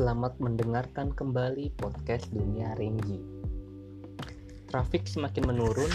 Selamat 0.00 0.40
mendengarkan 0.40 1.12
kembali 1.12 1.76
podcast 1.76 2.32
Dunia 2.32 2.72
Renji. 2.80 3.20
Traffic 4.72 5.04
semakin 5.04 5.52
menurun. 5.52 5.92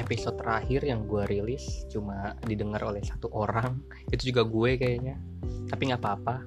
Episode 0.00 0.40
terakhir 0.40 0.80
yang 0.80 1.04
gue 1.04 1.28
rilis 1.28 1.84
cuma 1.92 2.40
didengar 2.48 2.80
oleh 2.88 3.04
satu 3.04 3.28
orang. 3.36 3.84
Itu 4.08 4.32
juga 4.32 4.48
gue 4.48 4.80
kayaknya. 4.80 5.20
Tapi 5.68 5.92
nggak 5.92 6.00
apa-apa. 6.00 6.40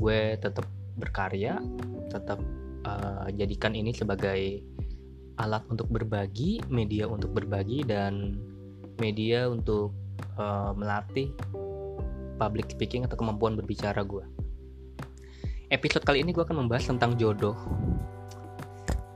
Gue 0.00 0.40
tetap 0.40 0.64
berkarya, 0.96 1.60
tetap 2.08 2.40
uh, 2.88 3.28
jadikan 3.28 3.76
ini 3.76 3.92
sebagai 3.92 4.64
alat 5.44 5.68
untuk 5.68 5.92
berbagi, 5.92 6.64
media 6.72 7.04
untuk 7.04 7.36
berbagi 7.36 7.84
dan 7.84 8.40
media 8.96 9.44
untuk 9.44 9.92
uh, 10.40 10.72
melatih 10.72 11.28
public 12.40 12.72
speaking 12.72 13.04
atau 13.04 13.20
kemampuan 13.20 13.60
berbicara 13.60 14.00
gue 14.00 14.39
episode 15.70 16.02
kali 16.02 16.26
ini 16.26 16.34
gue 16.34 16.42
akan 16.42 16.66
membahas 16.66 16.90
tentang 16.90 17.14
jodoh. 17.14 17.54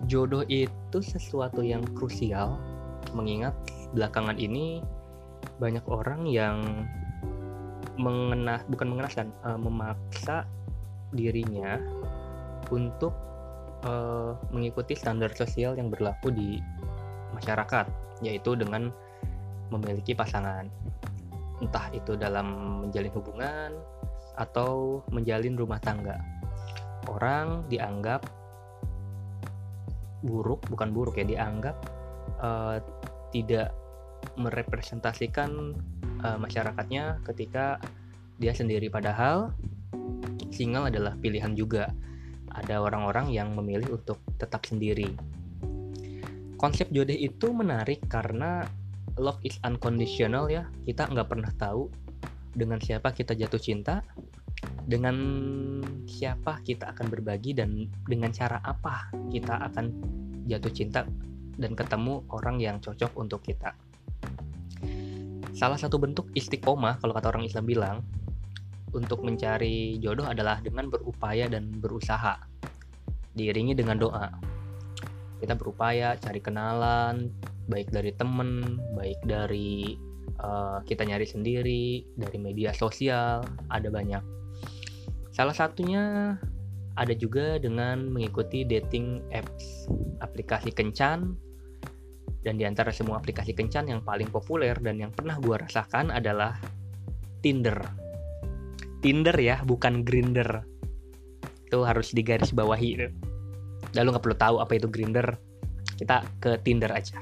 Jodoh 0.06 0.46
itu 0.46 0.98
sesuatu 1.02 1.66
yang 1.66 1.82
krusial, 1.98 2.62
mengingat 3.10 3.58
belakangan 3.90 4.38
ini 4.38 4.78
banyak 5.58 5.82
orang 5.90 6.30
yang 6.30 6.86
mengenah 7.98 8.62
bukan 8.70 8.86
mengenaskan 8.90 9.26
uh, 9.42 9.58
memaksa 9.58 10.46
dirinya 11.10 11.78
untuk 12.70 13.14
uh, 13.86 14.38
mengikuti 14.54 14.94
standar 14.94 15.34
sosial 15.34 15.74
yang 15.74 15.90
berlaku 15.90 16.30
di 16.30 16.62
masyarakat, 17.34 17.90
yaitu 18.22 18.54
dengan 18.54 18.94
memiliki 19.74 20.14
pasangan, 20.14 20.70
entah 21.58 21.90
itu 21.90 22.14
dalam 22.14 22.78
menjalin 22.86 23.10
hubungan 23.10 23.70
atau 24.38 25.02
menjalin 25.10 25.58
rumah 25.58 25.78
tangga 25.82 26.18
orang 27.08 27.66
dianggap 27.68 28.26
buruk 30.24 30.64
bukan 30.72 30.90
buruk 30.96 31.20
ya 31.20 31.26
dianggap 31.28 31.76
uh, 32.40 32.80
tidak 33.28 33.76
merepresentasikan 34.40 35.76
uh, 36.24 36.38
masyarakatnya 36.40 37.20
ketika 37.28 37.76
dia 38.40 38.56
sendiri. 38.56 38.88
Padahal 38.88 39.52
single 40.50 40.88
adalah 40.88 41.14
pilihan 41.20 41.52
juga. 41.52 41.92
Ada 42.54 42.78
orang-orang 42.78 43.34
yang 43.34 43.50
memilih 43.58 43.98
untuk 43.98 44.22
tetap 44.38 44.62
sendiri. 44.62 45.10
Konsep 46.54 46.86
jodoh 46.94 47.18
itu 47.18 47.50
menarik 47.50 48.06
karena 48.06 48.62
love 49.18 49.42
is 49.42 49.58
unconditional 49.66 50.46
ya. 50.46 50.70
Kita 50.86 51.10
nggak 51.10 51.28
pernah 51.28 51.50
tahu 51.58 51.90
dengan 52.54 52.78
siapa 52.78 53.10
kita 53.10 53.34
jatuh 53.34 53.58
cinta 53.58 54.06
dengan 54.84 55.16
siapa 56.04 56.60
kita 56.60 56.92
akan 56.92 57.06
berbagi 57.08 57.56
dan 57.56 57.88
dengan 58.04 58.30
cara 58.30 58.60
apa 58.60 59.08
kita 59.32 59.64
akan 59.72 59.90
jatuh 60.44 60.72
cinta 60.72 61.08
dan 61.56 61.72
ketemu 61.72 62.20
orang 62.34 62.60
yang 62.60 62.76
cocok 62.82 63.12
untuk 63.16 63.40
kita. 63.40 63.72
Salah 65.54 65.78
satu 65.78 66.02
bentuk 66.02 66.28
istiqomah 66.34 66.98
kalau 66.98 67.14
kata 67.14 67.30
orang 67.30 67.46
Islam 67.46 67.64
bilang 67.64 67.96
untuk 68.94 69.22
mencari 69.22 69.98
jodoh 69.98 70.26
adalah 70.26 70.58
dengan 70.62 70.90
berupaya 70.90 71.46
dan 71.46 71.70
berusaha 71.78 72.38
diiringi 73.34 73.74
dengan 73.74 73.98
doa. 73.98 74.30
Kita 75.38 75.54
berupaya 75.58 76.14
cari 76.18 76.40
kenalan 76.42 77.30
baik 77.70 77.90
dari 77.90 78.12
temen, 78.14 78.78
baik 78.94 79.18
dari 79.24 79.96
uh, 80.42 80.78
kita 80.84 81.06
nyari 81.06 81.26
sendiri, 81.26 82.04
dari 82.14 82.38
media 82.38 82.70
sosial, 82.76 83.42
ada 83.72 83.88
banyak 83.88 84.22
Salah 85.34 85.50
satunya 85.50 86.38
ada 86.94 87.10
juga 87.10 87.58
dengan 87.58 88.06
mengikuti 88.06 88.62
dating 88.62 89.18
apps, 89.34 89.90
aplikasi 90.22 90.70
kencan, 90.70 91.34
dan 92.46 92.54
di 92.54 92.62
antara 92.62 92.94
semua 92.94 93.18
aplikasi 93.18 93.50
kencan 93.50 93.90
yang 93.90 93.98
paling 94.06 94.30
populer 94.30 94.78
dan 94.78 95.02
yang 95.02 95.10
pernah 95.10 95.34
gue 95.42 95.58
rasakan 95.58 96.14
adalah 96.14 96.54
Tinder. 97.42 97.82
Tinder 99.02 99.34
ya, 99.34 99.58
bukan 99.66 100.06
Grinder. 100.06 100.62
Itu 101.66 101.82
harus 101.82 102.14
digaris 102.14 102.54
bawahi. 102.54 103.10
Dan 103.90 104.00
lu 104.06 104.14
nggak 104.14 104.22
perlu 104.22 104.38
tahu 104.38 104.56
apa 104.62 104.78
itu 104.78 104.86
Grinder. 104.86 105.34
Kita 105.98 106.22
ke 106.38 106.62
Tinder 106.62 106.94
aja. 106.94 107.18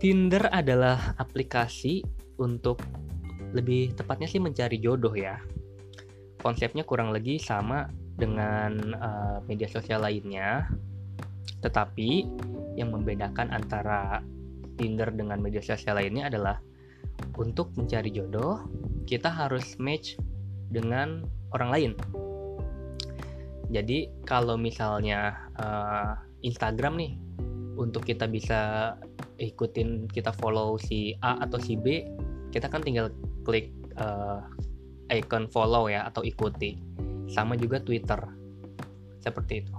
Tinder 0.00 0.46
adalah 0.54 1.18
aplikasi 1.18 2.06
untuk 2.38 2.78
lebih 3.50 3.98
tepatnya 3.98 4.30
sih 4.30 4.38
mencari 4.38 4.78
jodoh 4.78 5.12
ya 5.18 5.34
konsepnya 6.40 6.82
kurang 6.84 7.12
lebih 7.12 7.38
sama 7.38 7.88
dengan 8.16 8.76
uh, 8.96 9.38
media 9.46 9.68
sosial 9.68 10.04
lainnya. 10.04 10.68
Tetapi 11.60 12.10
yang 12.76 12.92
membedakan 12.92 13.52
antara 13.52 14.24
Tinder 14.80 15.12
dengan 15.12 15.44
media 15.44 15.60
sosial 15.60 16.00
lainnya 16.00 16.32
adalah 16.32 16.56
untuk 17.36 17.72
mencari 17.76 18.08
jodoh 18.08 18.64
kita 19.04 19.28
harus 19.28 19.76
match 19.76 20.16
dengan 20.72 21.24
orang 21.52 21.70
lain. 21.70 21.92
Jadi 23.70 24.10
kalau 24.24 24.56
misalnya 24.56 25.36
uh, 25.60 26.16
Instagram 26.42 26.96
nih 26.96 27.12
untuk 27.76 28.08
kita 28.08 28.26
bisa 28.26 28.92
ikutin 29.40 30.10
kita 30.10 30.32
follow 30.36 30.76
si 30.76 31.16
A 31.22 31.40
atau 31.44 31.56
si 31.60 31.76
B 31.76 32.04
kita 32.50 32.66
kan 32.66 32.82
tinggal 32.82 33.14
klik 33.46 33.70
uh, 33.96 34.42
icon 35.10 35.50
follow 35.50 35.90
ya 35.90 36.06
atau 36.06 36.22
ikuti. 36.22 36.78
Sama 37.30 37.58
juga 37.58 37.82
Twitter. 37.82 38.18
Seperti 39.20 39.66
itu. 39.66 39.74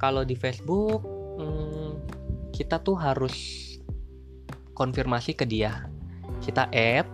Kalau 0.00 0.24
di 0.24 0.34
Facebook 0.34 1.04
hmm, 1.38 1.90
kita 2.50 2.80
tuh 2.80 2.96
harus 2.96 3.34
konfirmasi 4.74 5.36
ke 5.36 5.44
dia. 5.44 5.86
Kita 6.40 6.72
add 6.72 7.06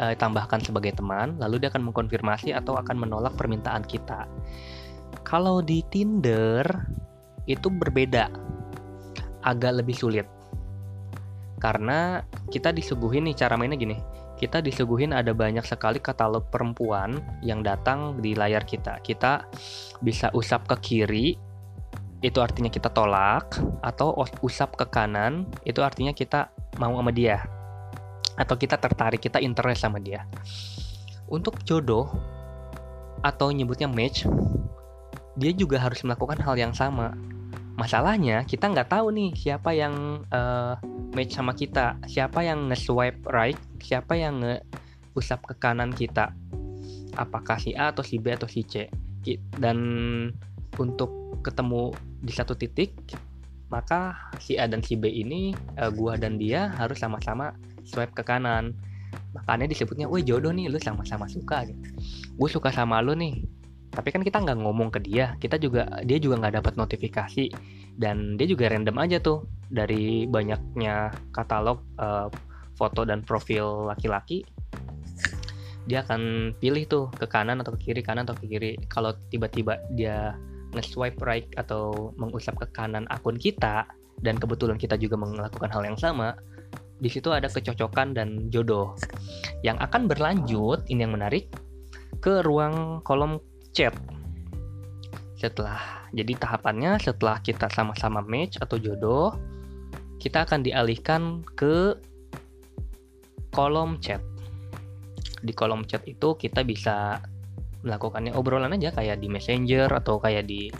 eh, 0.00 0.16
tambahkan 0.16 0.64
sebagai 0.64 0.96
teman, 0.96 1.36
lalu 1.36 1.60
dia 1.60 1.68
akan 1.68 1.92
mengkonfirmasi 1.92 2.56
atau 2.56 2.80
akan 2.80 2.96
menolak 2.96 3.36
permintaan 3.36 3.84
kita. 3.84 4.24
Kalau 5.22 5.60
di 5.60 5.84
Tinder 5.92 6.64
itu 7.44 7.68
berbeda, 7.68 8.32
agak 9.44 9.84
lebih 9.84 9.94
sulit 9.94 10.26
karena 11.64 12.20
kita 12.52 12.76
disuguhin 12.76 13.24
nih 13.24 13.36
cara 13.40 13.56
mainnya 13.56 13.80
gini 13.80 13.96
kita 14.34 14.58
disuguhin 14.58 15.14
ada 15.14 15.30
banyak 15.30 15.62
sekali 15.62 16.02
katalog 16.02 16.50
perempuan 16.50 17.22
yang 17.40 17.62
datang 17.62 18.18
di 18.18 18.34
layar 18.34 18.66
kita. 18.66 18.98
Kita 18.98 19.46
bisa 20.02 20.28
usap 20.34 20.66
ke 20.66 20.76
kiri, 20.82 21.26
itu 22.18 22.38
artinya 22.42 22.72
kita 22.72 22.90
tolak, 22.90 23.54
atau 23.84 24.16
usap 24.42 24.74
ke 24.74 24.86
kanan, 24.90 25.46
itu 25.62 25.80
artinya 25.80 26.10
kita 26.10 26.50
mau 26.82 26.98
sama 26.98 27.14
dia. 27.14 27.46
Atau 28.34 28.58
kita 28.58 28.74
tertarik, 28.74 29.22
kita 29.22 29.38
interest 29.38 29.86
sama 29.86 30.02
dia. 30.02 30.26
Untuk 31.30 31.62
jodoh, 31.62 32.10
atau 33.22 33.48
nyebutnya 33.54 33.86
match, 33.86 34.26
dia 35.38 35.52
juga 35.54 35.78
harus 35.78 36.02
melakukan 36.02 36.42
hal 36.42 36.58
yang 36.58 36.74
sama. 36.74 37.14
Masalahnya, 37.74 38.46
kita 38.46 38.70
nggak 38.70 38.86
tahu 38.86 39.10
nih 39.10 39.30
siapa 39.34 39.74
yang 39.74 40.22
uh, 40.30 40.78
match 41.14 41.34
sama 41.34 41.54
kita, 41.58 41.98
siapa 42.06 42.46
yang 42.46 42.70
nge-swipe 42.70 43.26
right 43.30 43.58
siapa 43.84 44.16
yang 44.16 44.40
nge-usap 44.40 45.44
ke 45.52 45.54
kanan 45.60 45.92
kita. 45.92 46.32
Apakah 47.14 47.60
si 47.60 47.76
A 47.76 47.92
atau 47.92 48.00
si 48.00 48.16
B 48.16 48.32
atau 48.32 48.48
si 48.48 48.64
C? 48.64 48.88
Dan 49.60 49.78
untuk 50.80 51.40
ketemu 51.44 51.92
di 52.24 52.32
satu 52.32 52.56
titik 52.56 52.96
maka 53.72 54.14
si 54.38 54.54
A 54.54 54.70
dan 54.70 54.84
si 54.84 54.94
B 54.94 55.08
ini 55.10 55.50
uh, 55.80 55.90
gua 55.90 56.14
dan 56.14 56.38
dia 56.38 56.72
harus 56.78 57.00
sama-sama 57.00 57.52
swipe 57.84 58.14
ke 58.16 58.22
kanan. 58.24 58.72
Makanya 59.34 59.66
disebutnya 59.66 60.06
woi 60.06 60.22
jodoh 60.22 60.54
nih 60.54 60.70
lu 60.70 60.78
sama-sama 60.78 61.26
suka 61.26 61.66
gitu. 61.66 61.90
Gue 62.38 62.48
suka 62.50 62.70
sama 62.70 63.02
lu 63.02 63.14
nih 63.18 63.42
tapi 63.94 64.10
kan 64.10 64.26
kita 64.26 64.42
nggak 64.42 64.58
ngomong 64.60 64.90
ke 64.90 64.98
dia 65.00 65.38
kita 65.38 65.56
juga 65.56 65.86
dia 66.02 66.18
juga 66.18 66.42
nggak 66.42 66.54
dapat 66.60 66.74
notifikasi. 66.74 67.46
Dan 67.94 68.34
dia 68.34 68.50
juga 68.50 68.66
random 68.74 68.98
aja 68.98 69.22
tuh 69.22 69.46
dari 69.70 70.26
banyaknya 70.26 71.14
katalog 71.30 71.78
uh, 72.02 72.26
foto 72.74 73.06
dan 73.06 73.22
profil 73.22 73.86
laki-laki 73.86 74.42
dia 75.84 76.00
akan 76.00 76.52
pilih 76.58 76.84
tuh 76.88 77.04
ke 77.12 77.28
kanan 77.28 77.60
atau 77.60 77.76
ke 77.76 77.92
kiri 77.92 78.00
kanan 78.00 78.24
atau 78.24 78.36
ke 78.36 78.48
kiri. 78.48 78.80
Kalau 78.88 79.12
tiba-tiba 79.28 79.76
dia 79.92 80.32
nge-swipe 80.72 81.20
right 81.22 81.46
atau 81.60 82.12
mengusap 82.16 82.56
ke 82.56 82.66
kanan 82.72 83.04
akun 83.12 83.36
kita 83.36 83.84
dan 84.24 84.40
kebetulan 84.40 84.80
kita 84.80 84.96
juga 84.96 85.20
melakukan 85.20 85.70
hal 85.70 85.84
yang 85.84 85.98
sama 86.00 86.34
di 86.98 87.12
situ 87.12 87.28
ada 87.30 87.52
kecocokan 87.52 88.16
dan 88.16 88.48
jodoh. 88.48 88.96
Yang 89.60 89.78
akan 89.84 90.08
berlanjut 90.08 90.88
ini 90.88 91.04
yang 91.04 91.14
menarik 91.14 91.52
ke 92.24 92.40
ruang 92.40 93.04
kolom 93.04 93.36
chat 93.74 93.94
setelah 95.34 96.08
jadi 96.14 96.38
tahapannya 96.38 97.02
setelah 97.02 97.42
kita 97.42 97.68
sama-sama 97.68 98.22
match 98.24 98.56
atau 98.62 98.78
jodoh 98.78 99.34
kita 100.24 100.48
akan 100.48 100.64
dialihkan 100.64 101.44
ke 101.52 102.00
kolom 103.52 104.00
chat. 104.00 104.24
Di 105.44 105.52
kolom 105.52 105.84
chat 105.84 106.00
itu 106.08 106.32
kita 106.40 106.64
bisa 106.64 107.20
melakukannya 107.84 108.32
obrolan 108.32 108.72
aja 108.72 108.90
kayak 108.96 109.20
di 109.20 109.28
Messenger 109.28 109.92
atau 109.92 110.16
kayak 110.16 110.48
di 110.48 110.72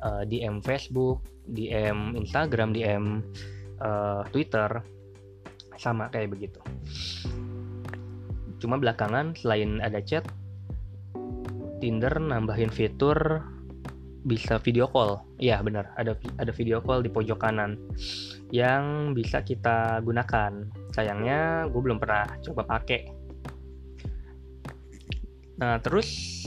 uh, 0.00 0.24
eh, 0.24 0.24
DM 0.24 0.64
Facebook, 0.64 1.20
DM 1.44 2.16
Instagram, 2.16 2.72
DM 2.72 3.20
uh, 3.84 4.24
Twitter 4.32 4.80
sama 5.76 6.08
kayak 6.08 6.32
begitu. 6.32 6.58
Cuma 8.56 8.80
belakangan 8.80 9.36
selain 9.36 9.84
ada 9.84 10.00
chat, 10.00 10.24
Tinder 11.78 12.16
nambahin 12.16 12.72
fitur 12.72 13.44
bisa 14.26 14.58
video 14.58 14.90
call. 14.90 15.22
Iya 15.38 15.62
benar, 15.62 15.94
ada 15.94 16.18
ada 16.42 16.50
video 16.50 16.82
call 16.82 17.06
di 17.06 17.10
pojok 17.12 17.38
kanan 17.38 17.78
yang 18.50 19.14
bisa 19.14 19.42
kita 19.46 20.02
gunakan. 20.02 20.66
Sayangnya 20.90 21.70
gue 21.70 21.80
belum 21.80 22.02
pernah 22.02 22.26
coba 22.42 22.66
pakai. 22.66 23.06
Nah 25.62 25.78
terus 25.78 26.42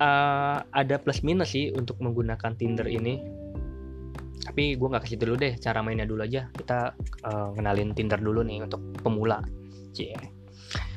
uh, 0.00 0.58
ada 0.72 0.96
plus 0.96 1.20
minus 1.20 1.52
sih 1.52 1.68
untuk 1.76 2.00
menggunakan 2.00 2.56
Tinder 2.56 2.88
ini. 2.88 3.20
Tapi 4.46 4.78
gue 4.78 4.88
nggak 4.88 5.04
kasih 5.04 5.18
dulu 5.20 5.34
deh 5.36 5.52
cara 5.60 5.84
mainnya 5.84 6.08
dulu 6.08 6.24
aja. 6.24 6.48
Kita 6.48 6.96
uh, 7.28 7.52
kenalin 7.52 7.92
Tinder 7.92 8.16
dulu 8.16 8.40
nih 8.40 8.64
untuk 8.64 8.80
pemula. 9.04 9.44
Cie. 9.92 10.35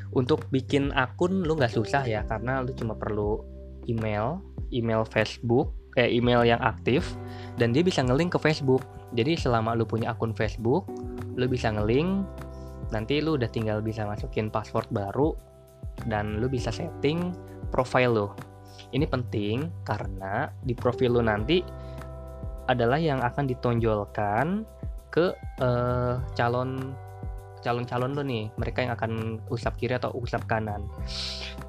Untuk 0.09 0.49
bikin 0.49 0.89
akun 0.97 1.45
lu 1.45 1.53
nggak 1.53 1.73
susah 1.73 2.01
ya 2.05 2.25
karena 2.25 2.65
lu 2.65 2.73
cuma 2.73 2.97
perlu 2.97 3.45
email, 3.85 4.41
email 4.73 5.05
Facebook, 5.05 5.73
kayak 5.93 6.09
email 6.13 6.41
yang 6.45 6.61
aktif 6.61 7.13
dan 7.61 7.73
dia 7.73 7.85
bisa 7.85 8.01
ngelink 8.01 8.33
ke 8.33 8.39
Facebook. 8.41 8.81
Jadi 9.13 9.37
selama 9.37 9.77
lu 9.77 9.85
punya 9.85 10.13
akun 10.13 10.33
Facebook, 10.33 10.89
lu 11.37 11.45
bisa 11.45 11.69
ngelink 11.69 12.25
nanti 12.89 13.21
lu 13.21 13.37
udah 13.37 13.49
tinggal 13.53 13.85
bisa 13.85 14.05
masukin 14.05 14.49
password 14.49 14.89
baru 14.89 15.37
dan 16.09 16.41
lu 16.41 16.49
bisa 16.49 16.73
setting 16.73 17.33
profile 17.69 18.09
lu 18.09 18.27
ini 18.91 19.05
penting 19.05 19.69
karena 19.85 20.49
di 20.65 20.73
profil 20.73 21.19
lo 21.19 21.21
nanti 21.21 21.61
adalah 22.69 23.01
yang 23.01 23.21
akan 23.21 23.49
ditonjolkan 23.49 24.65
ke 25.09 25.33
uh, 25.61 26.21
calon 26.37 26.93
calon-calon 27.61 28.15
lo 28.15 28.23
nih, 28.23 28.51
mereka 28.55 28.83
yang 28.85 28.93
akan 28.95 29.43
usap 29.51 29.75
kiri 29.79 29.97
atau 29.97 30.13
usap 30.15 30.47
kanan. 30.47 30.85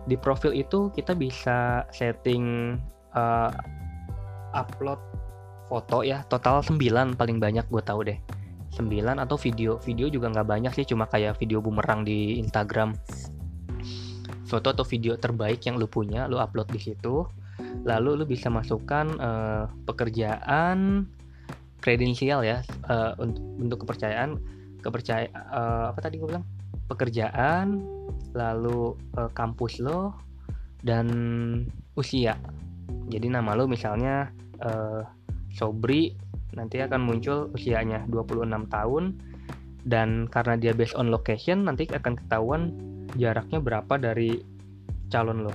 Di 0.07 0.15
profil 0.19 0.57
itu 0.57 0.91
kita 0.95 1.15
bisa 1.15 1.85
setting 1.91 2.77
uh, 3.15 3.51
upload 4.55 4.99
foto 5.71 6.03
ya, 6.03 6.27
total 6.27 6.63
9 6.63 6.81
paling 7.15 7.39
banyak 7.39 7.67
gue 7.71 7.83
tahu 7.83 8.07
deh. 8.07 8.19
9 8.75 8.87
atau 9.19 9.37
video. 9.39 9.79
Video 9.83 10.07
juga 10.07 10.31
nggak 10.31 10.49
banyak 10.49 10.73
sih, 10.75 10.87
cuma 10.87 11.07
kayak 11.11 11.39
video 11.39 11.59
bumerang 11.63 12.07
di 12.07 12.39
Instagram 12.39 12.95
foto 14.51 14.75
atau 14.75 14.83
video 14.83 15.15
terbaik 15.15 15.63
yang 15.63 15.79
lu 15.79 15.87
punya 15.87 16.27
lu 16.27 16.43
upload 16.43 16.67
di 16.75 16.83
situ 16.83 17.23
lalu 17.87 18.19
lu 18.19 18.25
bisa 18.27 18.51
masukkan 18.51 19.07
uh, 19.23 19.71
pekerjaan 19.87 21.07
kredensial 21.79 22.43
ya 22.43 22.67
uh, 22.91 23.15
untuk 23.23 23.45
untuk 23.63 23.79
kepercayaan 23.87 24.43
kepercayaan 24.81 25.33
uh, 25.33 25.85
apa 25.95 26.01
tadi 26.01 26.19
gue 26.19 26.29
bilang 26.29 26.47
pekerjaan 26.91 27.81
lalu 28.35 28.97
uh, 29.17 29.31
kampus 29.33 29.79
lo 29.79 30.17
dan 30.81 31.07
usia 31.95 32.35
jadi 33.11 33.27
nama 33.29 33.55
lo 33.55 33.69
misalnya 33.69 34.31
uh, 34.65 35.03
Sobri 35.51 36.15
nanti 36.55 36.79
akan 36.83 37.03
muncul 37.03 37.51
usianya 37.55 38.07
26 38.11 38.47
tahun 38.71 39.05
dan 39.87 40.29
karena 40.29 40.55
dia 40.61 40.73
based 40.77 40.95
on 40.95 41.09
location 41.11 41.67
nanti 41.67 41.89
akan 41.91 42.15
ketahuan 42.19 42.63
jaraknya 43.19 43.59
berapa 43.59 43.95
dari 43.99 44.39
calon 45.11 45.49
lo. 45.49 45.55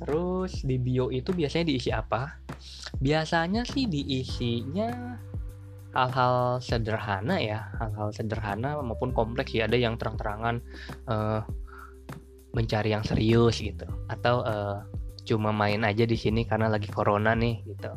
Terus 0.00 0.64
di 0.64 0.80
bio 0.80 1.12
itu 1.12 1.30
biasanya 1.30 1.64
diisi 1.68 1.90
apa? 1.92 2.40
Biasanya 2.98 3.68
sih 3.68 3.84
diisinya 3.86 5.20
hal-hal 5.90 6.62
sederhana 6.62 7.36
ya, 7.42 7.66
hal-hal 7.78 8.14
sederhana 8.14 8.78
maupun 8.78 9.10
kompleks 9.10 9.54
ya. 9.54 9.66
Ada 9.66 9.78
yang 9.78 9.98
terang-terangan 9.98 10.62
uh, 11.10 11.42
mencari 12.54 12.94
yang 12.94 13.02
serius 13.06 13.62
gitu, 13.62 13.86
atau 14.10 14.42
uh, 14.42 14.82
cuma 15.26 15.54
main 15.54 15.82
aja 15.86 16.02
di 16.02 16.18
sini 16.18 16.42
karena 16.46 16.70
lagi 16.70 16.90
corona 16.90 17.34
nih 17.34 17.62
gitu. 17.66 17.90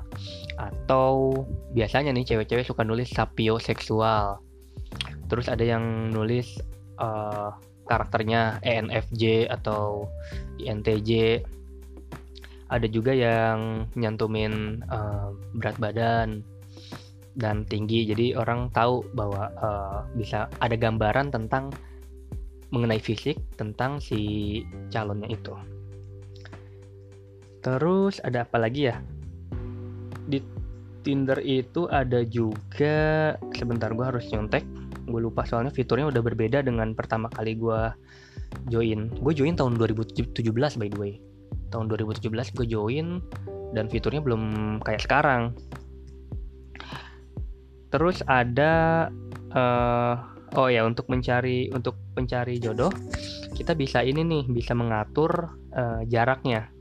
Atau 0.57 1.33
biasanya 1.73 2.13
nih 2.13 2.25
cewek-cewek 2.25 2.65
suka 2.65 2.85
nulis 2.85 3.09
sapio 3.09 3.57
seksual. 3.57 4.41
Terus 5.29 5.49
ada 5.49 5.65
yang 5.65 6.13
nulis 6.13 6.61
uh, 7.01 7.53
karakternya 7.89 8.61
ENFJ 8.63 9.49
atau 9.49 10.07
INTJ 10.61 11.41
ada 12.73 12.87
juga 12.89 13.13
yang 13.13 13.85
nyantumin 13.93 14.81
uh, 14.89 15.29
berat 15.53 15.77
badan 15.77 16.41
dan 17.33 17.65
tinggi. 17.65 18.05
Jadi 18.05 18.37
orang 18.37 18.69
tahu 18.69 19.05
bahwa 19.13 19.49
uh, 19.57 19.99
bisa 20.13 20.49
ada 20.61 20.77
gambaran 20.77 21.33
tentang 21.33 21.73
mengenai 22.73 22.97
fisik 22.97 23.37
tentang 23.57 24.01
si 24.01 24.61
calonnya 24.89 25.29
itu. 25.29 25.53
Terus 27.61 28.17
ada 28.25 28.43
apa 28.43 28.57
lagi 28.57 28.89
ya? 28.89 28.97
Di 30.27 30.41
Tinder 31.03 31.37
itu 31.43 31.85
ada 31.91 32.23
juga 32.23 33.35
sebentar 33.53 33.91
gue 33.91 34.05
harus 34.07 34.25
nyontek. 34.31 34.63
Gue 35.03 35.19
lupa 35.19 35.43
soalnya 35.43 35.69
fiturnya 35.69 36.07
udah 36.07 36.23
berbeda 36.23 36.63
dengan 36.63 36.95
pertama 36.95 37.27
kali 37.27 37.59
gue 37.59 37.91
join. 38.71 39.11
Gue 39.19 39.33
join 39.35 39.53
tahun 39.53 39.75
2017 39.75 40.41
by 40.79 40.89
the 40.89 40.97
way. 40.97 41.13
Tahun 41.69 41.91
2017 41.91 42.55
gue 42.55 42.65
join 42.65 43.19
dan 43.75 43.91
fiturnya 43.91 44.21
belum 44.23 44.43
kayak 44.85 45.03
sekarang 45.03 45.51
terus 47.93 48.25
ada 48.25 49.05
uh, 49.53 50.15
oh 50.57 50.65
ya 50.65 50.81
untuk 50.81 51.05
mencari 51.13 51.69
untuk 51.69 51.93
mencari 52.17 52.57
jodoh 52.57 52.89
kita 53.53 53.77
bisa 53.77 54.01
ini 54.01 54.25
nih 54.25 54.49
bisa 54.49 54.73
mengatur 54.73 55.53
uh, 55.77 56.01
jaraknya 56.09 56.73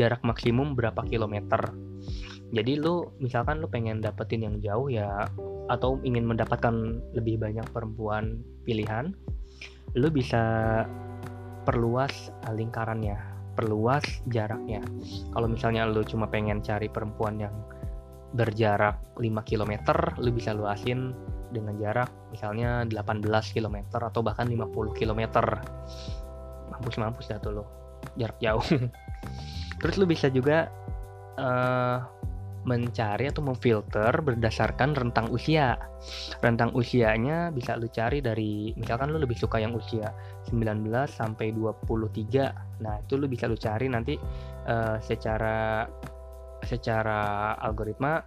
jarak 0.00 0.24
maksimum 0.24 0.72
berapa 0.72 1.04
kilometer 1.04 1.68
jadi 2.54 2.78
lu 2.78 3.10
misalkan 3.18 3.58
lu 3.58 3.66
pengen 3.66 3.98
dapetin 3.98 4.46
yang 4.46 4.56
jauh 4.62 4.86
ya 4.86 5.26
atau 5.66 5.98
ingin 6.06 6.22
mendapatkan 6.22 7.02
lebih 7.16 7.42
banyak 7.42 7.64
perempuan 7.74 8.46
pilihan, 8.62 9.10
lu 9.98 10.08
bisa 10.12 10.84
perluas 11.66 12.30
lingkarannya, 12.46 13.16
perluas 13.58 14.04
jaraknya. 14.28 14.86
Kalau 15.34 15.48
misalnya 15.50 15.88
lu 15.88 16.06
cuma 16.06 16.28
pengen 16.28 16.60
cari 16.60 16.86
perempuan 16.86 17.42
yang 17.42 17.54
berjarak 18.34 18.98
5 19.16 19.22
km, 19.46 19.72
lu 20.18 20.30
bisa 20.34 20.50
luasin 20.50 21.14
dengan 21.54 21.78
jarak 21.78 22.10
misalnya 22.34 22.82
18 22.82 23.22
km 23.54 23.76
atau 23.94 24.20
bahkan 24.26 24.50
50 24.50 24.74
km. 24.98 25.22
Mampus-mampus 26.74 27.30
dah 27.30 27.38
tuh 27.38 27.62
lo, 27.62 27.64
jarak 28.18 28.36
jauh. 28.42 28.64
Terus 29.80 29.94
lu 30.02 30.10
bisa 30.10 30.26
juga 30.26 30.66
uh, 31.38 32.02
mencari 32.64 33.28
atau 33.28 33.44
memfilter 33.44 34.10
berdasarkan 34.24 34.96
rentang 34.96 35.28
usia. 35.30 35.76
Rentang 36.40 36.72
usianya 36.72 37.52
bisa 37.52 37.76
lu 37.76 37.86
cari 37.92 38.24
dari 38.24 38.72
misalkan 38.74 39.12
lu 39.12 39.20
lebih 39.20 39.36
suka 39.36 39.60
yang 39.60 39.76
usia 39.76 40.10
19 40.48 40.88
sampai 41.06 41.52
23. 41.52 42.82
Nah, 42.82 42.94
itu 43.04 43.14
lu 43.20 43.28
bisa 43.28 43.46
lu 43.46 43.54
cari 43.54 43.86
nanti 43.86 44.16
uh, 44.66 44.96
secara 45.04 45.84
secara 46.66 47.52
algoritma 47.60 48.24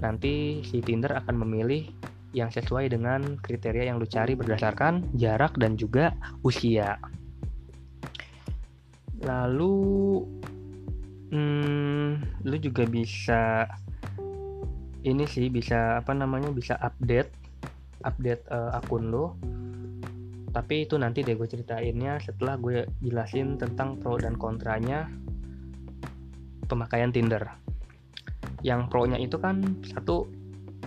nanti 0.00 0.64
si 0.66 0.82
Tinder 0.82 1.14
akan 1.14 1.36
memilih 1.46 1.86
yang 2.34 2.50
sesuai 2.50 2.90
dengan 2.90 3.38
kriteria 3.38 3.94
yang 3.94 4.02
lu 4.02 4.10
cari 4.10 4.34
berdasarkan 4.34 5.14
jarak 5.14 5.54
dan 5.54 5.78
juga 5.78 6.10
usia. 6.42 6.98
Lalu 9.22 9.78
hmm, 11.30 12.42
lu 12.42 12.56
juga 12.58 12.84
bisa 12.90 13.70
ini 15.04 15.24
sih 15.30 15.46
bisa 15.52 16.02
apa 16.02 16.10
namanya 16.16 16.50
bisa 16.50 16.74
update 16.80 17.30
update 18.04 18.42
uh, 18.50 18.74
akun 18.76 19.12
lo 19.12 19.36
tapi 20.54 20.86
itu 20.86 20.94
nanti 20.94 21.26
deh 21.26 21.34
gue 21.34 21.50
ceritainnya 21.50 22.22
setelah 22.22 22.54
gue 22.56 22.86
jelasin 23.02 23.58
tentang 23.58 23.98
pro 23.98 24.16
dan 24.16 24.38
kontranya 24.38 25.10
pemakaian 26.70 27.10
Tinder 27.10 27.63
yang 28.64 28.88
pro 28.88 29.04
nya 29.04 29.20
itu 29.20 29.36
kan 29.36 29.60
satu 29.84 30.24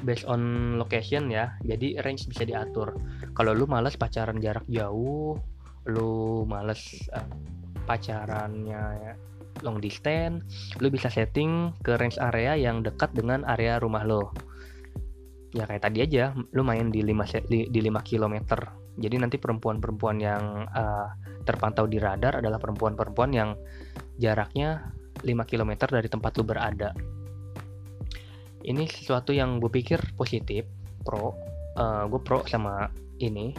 based 0.01 0.25
on 0.25 0.75
location 0.81 1.29
ya. 1.29 1.53
Jadi 1.61 2.01
range 2.01 2.25
bisa 2.27 2.43
diatur. 2.43 2.97
Kalau 3.37 3.53
lu 3.53 3.69
males 3.69 3.95
pacaran 3.95 4.41
jarak 4.41 4.65
jauh 4.67 5.37
lu 5.87 6.43
males 6.43 7.07
uh, 7.15 7.23
pacarannya 7.87 9.15
long 9.65 9.81
distance, 9.81 10.75
lu 10.83 10.91
bisa 10.91 11.09
setting 11.09 11.73
ke 11.81 11.97
range 11.97 12.19
area 12.21 12.53
yang 12.59 12.83
dekat 12.83 13.09
dengan 13.15 13.47
area 13.47 13.79
rumah 13.81 14.03
lo. 14.03 14.35
ya 15.55 15.63
kayak 15.63 15.89
tadi 15.89 16.03
aja 16.03 16.35
lu 16.53 16.61
main 16.61 16.91
di 16.91 17.01
5 17.01 17.47
di, 17.47 17.71
di 17.71 17.79
5 17.79 18.03
km 18.03 18.35
jadi 18.99 19.15
nanti 19.15 19.39
perempuan-perempuan 19.39 20.17
yang 20.19 20.67
uh, 20.69 21.07
terpantau 21.47 21.87
di 21.87 21.97
radar 21.97 22.43
adalah 22.43 22.59
perempuan-perempuan 22.59 23.31
yang 23.31 23.55
jaraknya 24.19 24.91
5 25.23 25.23
km 25.23 25.71
dari 25.87 26.11
tempat 26.11 26.35
lu 26.35 26.43
berada 26.43 26.91
ini 28.67 28.83
sesuatu 28.85 29.31
yang 29.31 29.63
gue 29.63 29.71
pikir 29.71 29.97
positif 30.19 30.67
pro 31.07 31.31
uh, 31.31 31.33
eh, 31.79 32.03
gue 32.11 32.21
pro 32.21 32.43
sama 32.45 32.91
ini. 33.23 33.55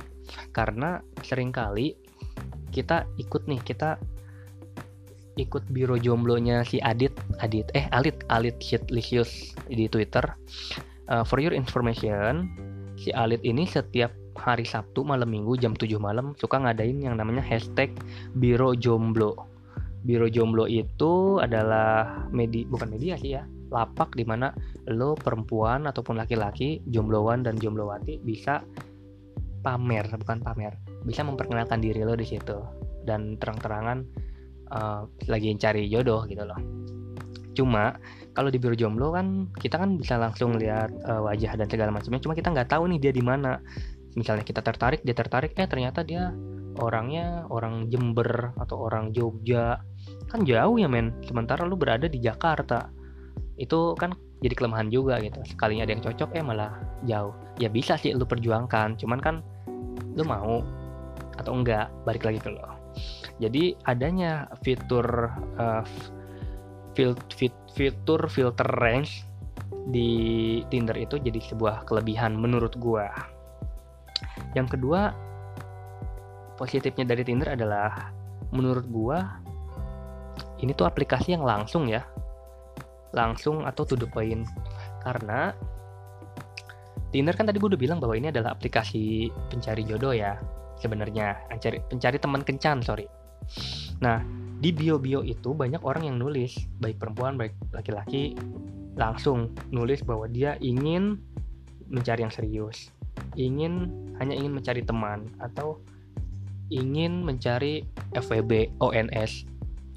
Karena 0.52 1.00
sering 1.24 1.48
kali 1.48 1.96
kita 2.68 3.08
ikut 3.16 3.48
nih 3.48 3.64
kita 3.64 3.96
ikut 5.40 5.64
biro 5.72 5.96
jomblonya 5.96 6.66
si 6.66 6.82
Adit 6.84 7.14
Adit 7.40 7.72
eh 7.72 7.88
Alit 7.94 8.26
Alit 8.28 8.60
Shitlicious 8.60 9.56
di 9.72 9.88
Twitter. 9.88 10.24
Uh, 11.08 11.24
for 11.24 11.40
your 11.40 11.56
information 11.56 12.52
si 13.00 13.08
Alit 13.16 13.40
ini 13.40 13.64
setiap 13.64 14.12
hari 14.36 14.68
Sabtu 14.68 15.02
malam 15.02 15.32
Minggu 15.32 15.56
jam 15.56 15.72
7 15.72 15.88
malam 15.96 16.36
suka 16.36 16.60
ngadain 16.60 17.00
yang 17.00 17.16
namanya 17.16 17.40
hashtag 17.40 17.96
biro 18.36 18.76
jomblo. 18.76 19.48
Biro 20.04 20.28
jomblo 20.28 20.68
itu 20.68 21.40
adalah 21.40 22.28
media 22.28 22.68
bukan 22.68 22.92
media 22.92 23.16
sih 23.16 23.40
ya 23.40 23.42
lapak 23.68 24.16
di 24.16 24.25
mana 24.25 24.52
lo 24.88 25.14
perempuan 25.14 25.84
ataupun 25.88 26.16
laki-laki 26.16 26.80
jombloan 26.88 27.44
dan 27.44 27.56
jomblowati 27.60 28.20
bisa 28.25 28.64
pamer 29.60 30.06
bukan 30.16 30.40
pamer 30.40 30.75
bisa 31.04 31.22
memperkenalkan 31.22 31.78
diri 31.78 32.02
lo 32.02 32.14
di 32.18 32.26
situ. 32.26 32.58
Dan 33.04 33.40
terang-terangan 33.40 33.98
uh, 34.72 35.08
lagi 35.30 35.54
cari 35.56 35.87
jodoh 35.88 36.26
gitu 36.26 36.44
loh. 36.44 36.58
Cuma 37.56 37.96
kalau 38.37 38.52
di 38.52 38.60
biro 38.60 38.76
jomblo 38.76 39.10
kan 39.10 39.50
kita 39.58 39.80
kan 39.80 39.98
bisa 39.98 40.14
langsung 40.20 40.54
lihat 40.60 40.92
uh, 41.08 41.25
wajah 41.25 41.56
dan 41.58 41.66
segala 41.66 41.90
macamnya. 41.90 42.22
Cuma 42.22 42.34
kita 42.37 42.52
nggak 42.52 42.70
tahu 42.70 42.87
nih 42.92 42.98
dia 43.08 43.12
di 43.14 43.25
mana. 43.25 43.58
Misalnya 44.14 44.42
kita 44.42 44.64
tertarik 44.64 45.00
dia 45.06 45.14
tertarik 45.14 45.54
eh 45.54 45.68
ternyata 45.68 46.02
dia 46.02 46.34
orangnya 46.78 47.46
orang 47.50 47.90
Jember 47.90 48.54
atau 48.58 48.87
orang 48.87 49.10
Jogja. 49.14 49.80
Kan 50.28 50.44
jauh 50.44 50.76
ya 50.76 50.87
men. 50.87 51.16
Sementara 51.25 51.64
lu 51.64 51.75
berada 51.75 52.06
di 52.06 52.20
Jakarta 52.20 52.90
itu 53.58 53.92
kan 53.98 54.14
jadi 54.38 54.54
kelemahan 54.54 54.88
juga 54.88 55.18
gitu. 55.18 55.42
Sekalinya 55.44 55.82
ada 55.84 55.92
yang 55.98 56.02
cocok 56.02 56.30
eh 56.38 56.44
malah 56.46 56.72
jauh. 57.04 57.34
Ya 57.58 57.66
bisa 57.66 57.98
sih 57.98 58.14
lu 58.14 58.24
perjuangkan 58.24 58.94
cuman 58.98 59.18
kan 59.18 59.42
lu 60.14 60.22
mau 60.22 60.62
atau 61.38 61.52
enggak 61.54 61.90
balik 62.06 62.26
lagi 62.26 62.38
ke 62.38 62.50
lo. 62.54 62.78
Jadi 63.38 63.74
adanya 63.86 64.50
fitur 64.66 65.30
uh, 65.58 65.82
fil, 66.94 67.14
fit, 67.34 67.54
fitur 67.74 68.26
filter 68.26 68.66
range 68.82 69.26
di 69.90 70.60
Tinder 70.70 70.94
itu 70.98 71.18
jadi 71.18 71.38
sebuah 71.38 71.86
kelebihan 71.86 72.34
menurut 72.34 72.78
gua. 72.78 73.10
Yang 74.54 74.78
kedua 74.78 75.14
positifnya 76.58 77.06
dari 77.06 77.22
Tinder 77.22 77.54
adalah 77.54 78.10
menurut 78.50 78.86
gua 78.90 79.38
ini 80.58 80.74
tuh 80.74 80.90
aplikasi 80.90 81.38
yang 81.38 81.46
langsung 81.46 81.86
ya 81.86 82.02
langsung 83.12 83.64
atau 83.64 83.84
to 83.84 83.94
the 83.96 84.08
point. 84.08 84.44
Karena 85.04 85.52
Tinder 87.08 87.32
kan 87.32 87.48
tadi 87.48 87.56
gue 87.56 87.72
udah 87.72 87.80
bilang 87.80 87.98
bahwa 88.04 88.20
ini 88.20 88.28
adalah 88.28 88.52
aplikasi 88.52 89.32
pencari 89.48 89.82
jodoh 89.88 90.12
ya 90.12 90.36
sebenarnya. 90.76 91.40
Pencari 91.48 91.80
pencari 91.88 92.16
teman 92.20 92.42
kencan 92.44 92.84
sorry. 92.84 93.08
Nah 94.04 94.20
di 94.58 94.74
bio-bio 94.74 95.24
itu 95.24 95.54
banyak 95.54 95.80
orang 95.86 96.10
yang 96.10 96.20
nulis 96.20 96.58
baik 96.82 96.98
perempuan 97.00 97.38
baik 97.38 97.54
laki-laki 97.72 98.34
langsung 98.98 99.54
nulis 99.70 100.02
bahwa 100.02 100.26
dia 100.28 100.60
ingin 100.60 101.16
mencari 101.88 102.28
yang 102.28 102.34
serius. 102.34 102.92
Ingin 103.40 103.88
hanya 104.20 104.36
ingin 104.36 104.52
mencari 104.52 104.84
teman 104.84 105.32
atau 105.40 105.80
ingin 106.68 107.24
mencari 107.24 107.88
FWB 108.12 108.76
ONS 108.84 109.48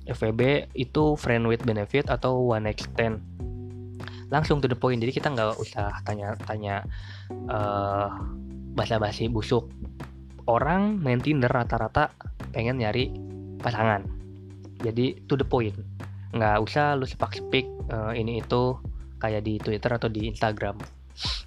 FVB 0.10 0.74
itu 0.74 1.14
friend 1.18 1.46
with 1.46 1.62
benefit 1.62 2.10
atau 2.10 2.42
one 2.42 2.70
stand. 2.74 3.22
Langsung 4.32 4.64
to 4.64 4.68
the 4.72 4.78
point. 4.78 4.98
Jadi 5.04 5.12
kita 5.12 5.30
nggak 5.30 5.60
usah 5.60 5.92
tanya-tanya 6.08 6.88
uh, 7.52 8.08
basa-basi 8.74 9.28
busuk. 9.28 9.68
Orang 10.48 11.04
main 11.04 11.22
Tinder 11.22 11.52
rata-rata 11.52 12.10
pengen 12.56 12.80
nyari 12.82 13.12
pasangan. 13.62 14.08
Jadi 14.82 15.28
to 15.28 15.38
the 15.38 15.46
point. 15.46 15.76
Nggak 16.32 16.58
usah 16.64 16.96
lu 16.96 17.06
sepak-sepik 17.06 17.68
uh, 17.92 18.16
ini 18.16 18.40
itu 18.40 18.80
kayak 19.20 19.46
di 19.46 19.60
Twitter 19.60 19.92
atau 19.92 20.08
di 20.08 20.26
Instagram. 20.32 20.80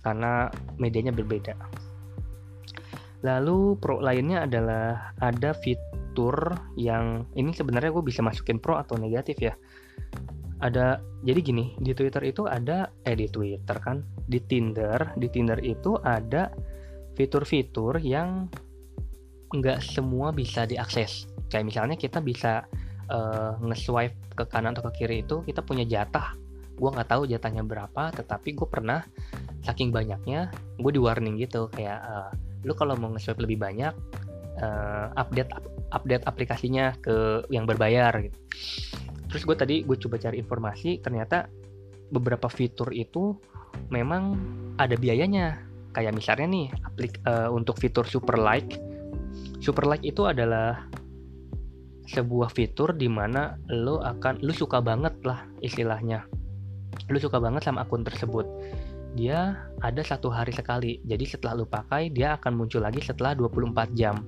Karena 0.04 0.46
medianya 0.76 1.10
berbeda. 1.10 1.56
Lalu 3.24 3.80
pro 3.80 4.04
lainnya 4.04 4.44
adalah 4.44 5.16
ada 5.24 5.56
fit 5.56 5.80
fitur 6.14 6.54
yang 6.78 7.26
ini 7.34 7.50
sebenarnya 7.50 7.90
gue 7.90 8.06
bisa 8.06 8.22
masukin 8.22 8.62
pro 8.62 8.78
atau 8.78 8.94
negatif 8.94 9.34
ya. 9.42 9.58
Ada 10.62 11.02
jadi 11.26 11.42
gini 11.42 11.74
di 11.82 11.90
Twitter 11.90 12.22
itu 12.22 12.46
ada 12.46 12.86
eh 13.02 13.18
di 13.18 13.26
Twitter 13.26 13.74
kan 13.82 13.98
di 14.30 14.38
Tinder 14.38 15.10
di 15.18 15.26
Tinder 15.26 15.58
itu 15.58 15.98
ada 15.98 16.54
fitur-fitur 17.18 17.98
yang 17.98 18.46
nggak 19.50 19.82
semua 19.82 20.30
bisa 20.30 20.62
diakses. 20.70 21.26
Kayak 21.50 21.74
misalnya 21.74 21.96
kita 21.98 22.22
bisa 22.22 22.62
uh, 23.10 23.58
nge-swipe 23.58 24.38
ke 24.38 24.46
kanan 24.46 24.78
atau 24.78 24.86
ke 24.94 25.02
kiri 25.02 25.26
itu 25.26 25.42
kita 25.42 25.66
punya 25.66 25.82
jatah. 25.82 26.38
Gue 26.78 26.94
nggak 26.94 27.10
tahu 27.10 27.26
jatahnya 27.26 27.66
berapa 27.66 28.14
tetapi 28.14 28.54
gue 28.54 28.68
pernah 28.70 29.02
saking 29.66 29.90
banyaknya 29.90 30.54
gue 30.78 30.92
di 30.94 31.02
warning 31.02 31.42
gitu 31.42 31.66
kayak 31.74 31.98
uh, 32.06 32.30
lu 32.62 32.70
kalau 32.78 32.94
mau 32.94 33.10
nge-swipe 33.10 33.42
lebih 33.42 33.58
banyak 33.58 33.94
uh, 34.62 35.10
update 35.18 35.50
update 35.94 36.26
aplikasinya 36.26 36.98
ke 36.98 37.46
yang 37.54 37.64
berbayar 37.64 38.10
gitu. 38.18 38.38
Terus 39.30 39.42
gue 39.46 39.56
tadi 39.56 39.76
gue 39.86 39.96
coba 39.98 40.18
cari 40.18 40.36
informasi 40.42 40.98
ternyata 41.02 41.46
beberapa 42.10 42.46
fitur 42.50 42.90
itu 42.90 43.34
memang 43.90 44.38
ada 44.78 44.94
biayanya. 44.98 45.58
Kayak 45.94 46.18
misalnya 46.18 46.46
nih 46.50 46.66
aplik 46.82 47.22
uh, 47.22 47.50
untuk 47.54 47.78
fitur 47.78 48.02
super 48.06 48.34
like. 48.34 48.78
Super 49.62 49.86
like 49.86 50.02
itu 50.02 50.26
adalah 50.26 50.90
sebuah 52.04 52.52
fitur 52.52 52.92
di 52.92 53.08
mana 53.08 53.56
lo 53.72 54.02
akan 54.02 54.42
lo 54.42 54.52
suka 54.52 54.82
banget 54.82 55.14
lah 55.22 55.46
istilahnya. 55.62 56.26
Lo 57.10 57.18
suka 57.22 57.38
banget 57.38 57.66
sama 57.66 57.86
akun 57.86 58.02
tersebut. 58.02 58.46
Dia 59.14 59.54
ada 59.78 60.02
satu 60.02 60.30
hari 60.34 60.50
sekali. 60.50 60.98
Jadi 61.06 61.24
setelah 61.26 61.62
lo 61.62 61.66
pakai 61.66 62.10
dia 62.10 62.34
akan 62.34 62.58
muncul 62.58 62.82
lagi 62.82 62.98
setelah 62.98 63.38
24 63.38 63.94
jam 63.94 64.18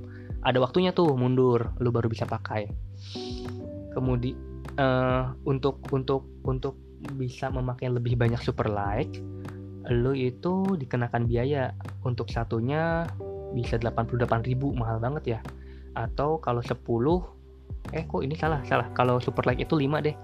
ada 0.46 0.62
waktunya 0.62 0.94
tuh 0.94 1.10
mundur 1.18 1.74
lu 1.82 1.90
baru 1.90 2.06
bisa 2.06 2.22
pakai. 2.22 2.70
Kemudian 3.90 4.38
uh, 4.78 5.34
untuk 5.42 5.82
untuk 5.90 6.22
untuk 6.46 6.78
bisa 7.18 7.50
memakai 7.50 7.90
lebih 7.90 8.14
banyak 8.14 8.38
super 8.38 8.70
like 8.70 9.18
lu 9.90 10.14
itu 10.14 10.78
dikenakan 10.78 11.26
biaya. 11.26 11.74
Untuk 12.06 12.30
satunya 12.30 13.06
bisa 13.54 13.78
88.000 13.78 14.54
mahal 14.78 15.02
banget 15.02 15.38
ya. 15.38 15.40
Atau 15.98 16.38
kalau 16.38 16.62
10 16.62 16.78
eh 17.94 18.06
kok 18.06 18.22
ini 18.22 18.38
salah 18.38 18.62
salah. 18.66 18.86
Kalau 18.94 19.18
super 19.18 19.42
like 19.46 19.62
itu 19.62 19.74
5 19.74 20.06
deh. 20.06 20.14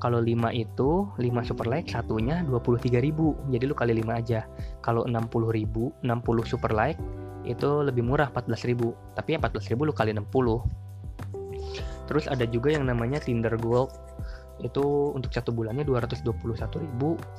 Kalau 0.00 0.20
5 0.20 0.52
itu 0.56 1.08
5 1.16 1.48
super 1.48 1.68
like 1.68 1.88
satunya 1.92 2.40
23.000 2.48 3.52
jadi 3.52 3.64
lu 3.68 3.76
kali 3.76 3.92
5 4.00 4.20
aja. 4.20 4.48
Kalau 4.80 5.04
60.000 5.04 6.04
60 6.04 6.04
super 6.44 6.72
like 6.72 7.00
itu 7.54 7.82
lebih 7.82 8.06
murah 8.06 8.30
14.000 8.30 9.16
tapi 9.16 9.34
ya 9.34 9.38
14.000 9.42 9.74
lu 9.76 9.92
kali 9.92 10.14
60 10.14 10.80
terus 12.10 12.26
ada 12.26 12.42
juga 12.42 12.74
yang 12.74 12.90
namanya 12.90 13.22
Tinder 13.22 13.54
Gold. 13.54 13.94
Itu 14.60 15.14
untuk 15.16 15.32
satu 15.32 15.54
bulannya 15.54 15.86
221.000 15.86 16.26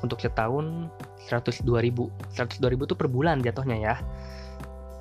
untuk 0.02 0.18
setahun 0.18 0.90
102.000 1.28 1.68
102.000 1.68 2.88
itu 2.88 2.96
per 2.96 3.12
bulan 3.12 3.44
jatuhnya 3.44 3.78
ya. 3.78 3.96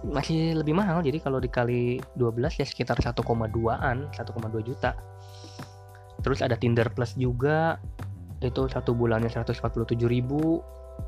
Masih 0.04 0.58
lebih 0.58 0.74
mahal 0.74 1.06
jadi 1.06 1.22
kalau 1.22 1.38
dikali 1.38 2.02
12 2.18 2.60
ya 2.60 2.66
sekitar 2.66 2.98
1,2an 2.98 4.10
1,2 4.10 4.68
juta. 4.68 4.98
Terus 6.20 6.44
ada 6.44 6.58
Tinder 6.58 6.90
Plus 6.92 7.14
juga. 7.14 7.78
Itu 8.42 8.68
satu 8.68 8.92
bulannya 8.92 9.30
147.000 9.30 9.96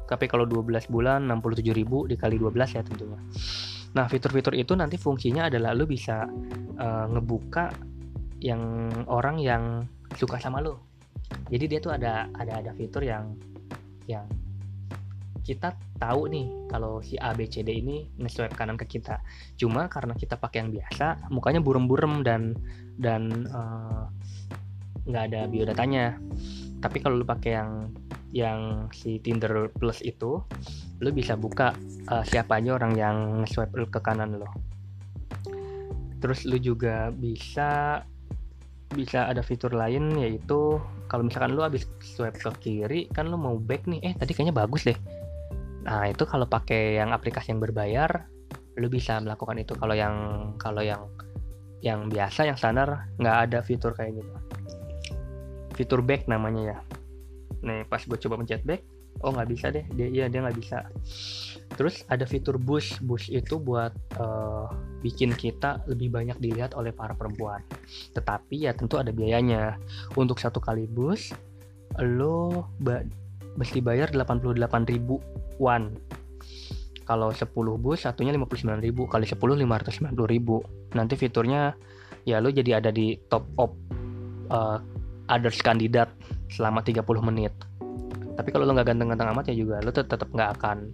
tapi 0.08 0.24
kalau 0.24 0.48
12 0.48 0.88
bulan 0.88 1.28
67.000 1.28 2.08
dikali 2.16 2.36
12 2.40 2.76
ya 2.76 2.80
tentunya 2.80 3.20
Nah, 3.92 4.08
fitur-fitur 4.08 4.56
itu 4.56 4.72
nanti 4.72 4.96
fungsinya 4.96 5.52
adalah 5.52 5.76
lo 5.76 5.84
bisa 5.84 6.24
uh, 6.80 7.06
ngebuka 7.12 7.72
yang 8.40 8.88
orang 9.06 9.36
yang 9.38 9.84
suka 10.16 10.40
sama 10.40 10.64
lo. 10.64 10.80
Jadi 11.52 11.64
dia 11.68 11.80
tuh 11.80 11.92
ada 11.92 12.28
ada 12.36 12.60
ada 12.60 12.72
fitur 12.76 13.04
yang 13.04 13.36
yang 14.08 14.24
kita 15.42 15.74
tahu 15.98 16.30
nih 16.30 16.46
kalau 16.70 17.02
si 17.02 17.18
A 17.18 17.34
B 17.34 17.50
C 17.50 17.66
D 17.66 17.74
ini 17.82 18.06
nge-swipe 18.18 18.54
kanan 18.54 18.78
ke 18.78 18.86
kita. 18.86 19.18
Cuma 19.58 19.90
karena 19.90 20.14
kita 20.14 20.38
pakai 20.38 20.62
yang 20.64 20.70
biasa, 20.70 21.28
mukanya 21.34 21.58
burem-burem 21.58 22.22
dan 22.22 22.54
dan 22.96 23.46
eh, 23.50 24.02
nggak 25.06 25.22
uh, 25.22 25.28
ada 25.28 25.40
biodatanya. 25.50 26.14
Tapi 26.78 26.98
kalau 27.02 27.22
lu 27.22 27.26
pakai 27.26 27.58
yang 27.58 27.70
yang 28.32 28.60
si 28.94 29.18
Tinder 29.20 29.68
Plus 29.76 30.00
itu 30.02 30.40
lu 31.02 31.10
bisa 31.10 31.34
buka 31.34 31.74
uh, 32.08 32.22
siapa 32.22 32.62
aja 32.62 32.78
orang 32.78 32.94
yang 32.94 33.16
swipe 33.50 33.74
ke 33.90 33.98
kanan 33.98 34.38
lo 34.38 34.46
terus 36.22 36.46
lu 36.46 36.54
juga 36.62 37.10
bisa 37.10 38.00
bisa 38.92 39.26
ada 39.26 39.40
fitur 39.40 39.72
lain 39.74 40.14
yaitu 40.20 40.78
kalau 41.08 41.26
misalkan 41.26 41.56
lu 41.56 41.64
habis 41.64 41.88
swipe 42.04 42.38
ke 42.38 42.50
kiri 42.60 43.00
kan 43.10 43.28
lu 43.28 43.40
mau 43.40 43.56
back 43.56 43.88
nih. 43.88 44.00
Eh 44.04 44.14
tadi 44.14 44.36
kayaknya 44.36 44.54
bagus 44.54 44.86
deh. 44.86 44.96
Nah 45.82 46.06
itu 46.06 46.22
kalau 46.28 46.46
pakai 46.46 47.00
yang 47.00 47.10
aplikasi 47.10 47.50
yang 47.50 47.60
berbayar 47.60 48.28
lu 48.78 48.88
bisa 48.88 49.18
melakukan 49.20 49.60
itu. 49.60 49.72
Kalau 49.76 49.96
yang 49.96 50.14
kalau 50.60 50.84
yang 50.84 51.08
yang 51.82 52.06
biasa 52.06 52.46
yang 52.46 52.56
standar 52.56 53.10
nggak 53.18 53.36
ada 53.50 53.58
fitur 53.64 53.96
kayak 53.96 54.22
gitu. 54.22 54.32
Fitur 55.74 56.00
back 56.04 56.28
namanya 56.28 56.76
ya. 56.76 56.78
Nih 57.64 57.84
pas 57.88 58.04
gue 58.04 58.18
coba 58.20 58.40
mencet 58.40 58.62
back 58.62 58.84
oh 59.22 59.30
nggak 59.32 59.50
bisa 59.50 59.66
deh. 59.70 59.86
Dia 59.94 60.08
iya 60.10 60.24
dia 60.28 60.42
nggak 60.42 60.58
bisa. 60.58 60.86
Terus 61.74 62.04
ada 62.12 62.28
fitur 62.28 62.60
boost 62.60 63.00
boost 63.02 63.32
itu 63.32 63.56
buat 63.56 63.94
uh, 64.20 64.68
bikin 65.00 65.32
kita 65.32 65.82
lebih 65.88 66.12
banyak 66.12 66.36
dilihat 66.42 66.76
oleh 66.76 66.92
para 66.92 67.16
perempuan. 67.16 67.62
Tetapi 68.12 68.68
ya 68.68 68.76
tentu 68.76 68.98
ada 68.98 69.10
biayanya. 69.14 69.78
Untuk 70.18 70.38
satu 70.42 70.58
kali 70.58 70.84
boost 70.90 71.32
lo 72.00 72.68
ba 72.80 73.00
mesti 73.52 73.84
bayar 73.84 74.08
88 74.16 74.56
ribu 74.88 75.20
won 75.60 75.92
kalau 77.02 77.28
10 77.28 77.52
bus 77.82 78.06
satunya 78.06 78.32
59 78.34 78.78
ribu. 78.82 79.04
Kali 79.10 79.26
10 79.26 79.38
590 79.38 80.14
ribu. 80.28 80.62
Nanti 80.94 81.14
fiturnya 81.18 81.74
ya 82.22 82.38
lo 82.38 82.48
jadi 82.54 82.78
ada 82.78 82.94
di 82.94 83.18
top 83.26 83.44
of 83.58 83.74
uh, 84.50 84.78
others 85.26 85.58
kandidat 85.62 86.12
selama 86.52 86.84
30 86.84 87.02
menit 87.24 87.52
tapi 88.42 88.50
kalau 88.50 88.66
lo 88.66 88.74
nggak 88.74 88.90
ganteng-ganteng 88.90 89.30
amat 89.30 89.44
ya 89.46 89.54
juga 89.54 89.78
lo 89.78 89.94
tetap 89.94 90.26
nggak 90.26 90.58
akan 90.58 90.90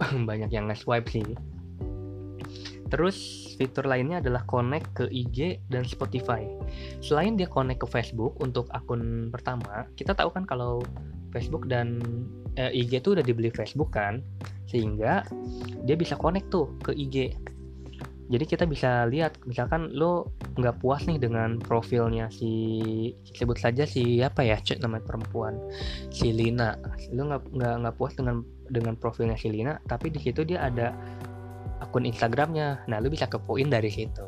banyak 0.28 0.48
yang 0.48 0.72
nge-swipe 0.72 1.04
sih. 1.12 1.36
Terus 2.88 3.16
fitur 3.60 3.84
lainnya 3.84 4.24
adalah 4.24 4.48
connect 4.48 4.88
ke 4.96 5.04
IG 5.12 5.60
dan 5.68 5.84
Spotify. 5.84 6.48
Selain 7.04 7.36
dia 7.36 7.44
connect 7.44 7.84
ke 7.84 7.88
Facebook 7.92 8.40
untuk 8.40 8.72
akun 8.72 9.28
pertama 9.28 9.84
kita 10.00 10.16
tahu 10.16 10.32
kan 10.32 10.48
kalau 10.48 10.80
Facebook 11.36 11.68
dan 11.68 12.00
eh, 12.56 12.72
IG 12.72 13.04
itu 13.04 13.12
udah 13.12 13.24
dibeli 13.24 13.52
Facebook 13.52 13.92
kan? 13.92 14.24
Sehingga 14.64 15.28
dia 15.84 15.96
bisa 15.96 16.16
connect 16.16 16.48
tuh 16.48 16.72
ke 16.80 16.96
IG 16.96 17.36
jadi 18.32 18.48
kita 18.48 18.64
bisa 18.64 19.04
lihat 19.12 19.36
misalkan 19.44 19.92
lo 19.92 20.32
nggak 20.56 20.80
puas 20.80 21.04
nih 21.04 21.20
dengan 21.20 21.60
profilnya 21.60 22.32
si 22.32 22.48
sebut 23.36 23.60
saja 23.60 23.84
si 23.84 24.24
apa 24.24 24.40
ya 24.40 24.56
cek 24.56 24.80
namanya 24.80 25.04
perempuan 25.04 25.60
si 26.08 26.32
Lina. 26.32 26.80
Lo 27.12 27.28
nggak 27.28 27.52
nggak 27.52 27.74
nggak 27.84 27.94
puas 28.00 28.16
dengan 28.16 28.40
dengan 28.72 28.96
profilnya 28.96 29.36
si 29.36 29.52
Lina 29.52 29.76
tapi 29.84 30.08
di 30.08 30.16
situ 30.16 30.48
dia 30.48 30.64
ada 30.64 30.96
akun 31.84 32.08
Instagramnya. 32.08 32.88
Nah 32.88 32.96
lo 33.04 33.12
bisa 33.12 33.28
kepoin 33.28 33.68
dari 33.68 33.92
situ. 33.92 34.24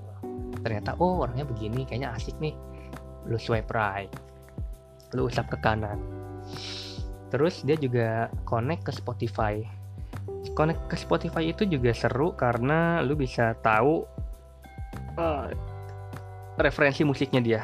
Ternyata 0.61 1.01
oh 1.01 1.25
orangnya 1.25 1.49
begini 1.49 1.89
kayaknya 1.89 2.13
asik 2.13 2.37
nih. 2.45 2.53
Lo 3.25 3.41
swipe 3.41 3.73
right. 3.73 4.13
Lo 5.17 5.33
usap 5.33 5.49
ke 5.49 5.57
kanan. 5.65 5.97
Terus 7.33 7.65
dia 7.65 7.81
juga 7.81 8.29
connect 8.45 8.85
ke 8.85 8.93
Spotify 8.93 9.65
connect 10.53 10.85
ke 10.93 10.97
Spotify 11.01 11.49
itu 11.49 11.65
juga 11.65 11.97
seru 11.97 12.37
karena 12.37 13.01
lu 13.01 13.17
bisa 13.17 13.57
tahu 13.65 14.05
uh, 15.17 15.49
referensi 16.61 17.03
musiknya 17.03 17.41
dia. 17.41 17.63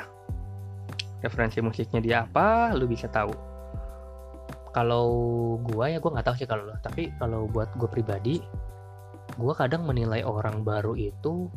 Referensi 1.21 1.61
musiknya 1.61 2.01
dia 2.01 2.17
apa 2.25 2.73
lu 2.73 2.89
bisa 2.89 3.07
tahu. 3.13 3.33
Kalau 4.73 5.07
gua 5.61 5.93
ya 5.93 6.01
gua 6.01 6.17
nggak 6.17 6.27
tahu 6.33 6.37
sih 6.41 6.49
kalau 6.49 6.65
lo 6.71 6.75
tapi 6.81 7.13
kalau 7.21 7.45
buat 7.51 7.69
gua 7.77 7.91
pribadi 7.91 8.41
gua 9.37 9.53
kadang 9.53 9.85
menilai 9.85 10.25
orang 10.25 10.63
baru 10.65 10.97
itu 10.97 11.51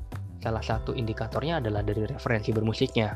salah 0.44 0.60
satu 0.60 0.92
indikatornya 0.92 1.64
adalah 1.64 1.80
dari 1.80 2.04
referensi 2.04 2.52
bermusiknya. 2.52 3.16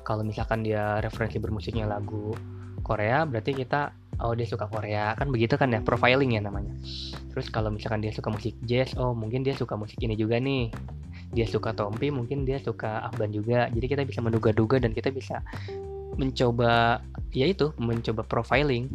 Kalau 0.00 0.24
misalkan 0.24 0.64
dia 0.64 1.02
referensi 1.04 1.36
bermusiknya 1.36 1.84
lagu 1.84 2.32
Korea 2.80 3.28
berarti 3.28 3.52
kita 3.52 3.92
oh 4.20 4.32
dia 4.36 4.46
suka 4.46 4.68
Korea. 4.68 5.14
Kan 5.18 5.30
begitu 5.34 5.56
kan 5.56 5.72
ya 5.72 5.80
profiling 5.82 6.36
ya 6.36 6.42
namanya. 6.44 6.74
Terus 7.34 7.50
kalau 7.50 7.72
misalkan 7.72 8.02
dia 8.04 8.14
suka 8.14 8.30
musik 8.30 8.54
jazz 8.66 8.94
oh 8.94 9.16
mungkin 9.16 9.42
dia 9.42 9.56
suka 9.56 9.74
musik 9.74 9.98
ini 10.02 10.14
juga 10.14 10.38
nih. 10.38 10.70
Dia 11.34 11.46
suka 11.50 11.74
Tompi 11.74 12.14
mungkin 12.14 12.46
dia 12.46 12.62
suka 12.62 13.02
Afgan 13.10 13.34
juga. 13.34 13.66
Jadi 13.72 13.86
kita 13.90 14.02
bisa 14.06 14.22
menduga-duga 14.22 14.78
dan 14.78 14.94
kita 14.94 15.10
bisa 15.10 15.42
mencoba 16.14 17.02
ya 17.34 17.50
itu 17.50 17.74
mencoba 17.80 18.22
profiling. 18.22 18.86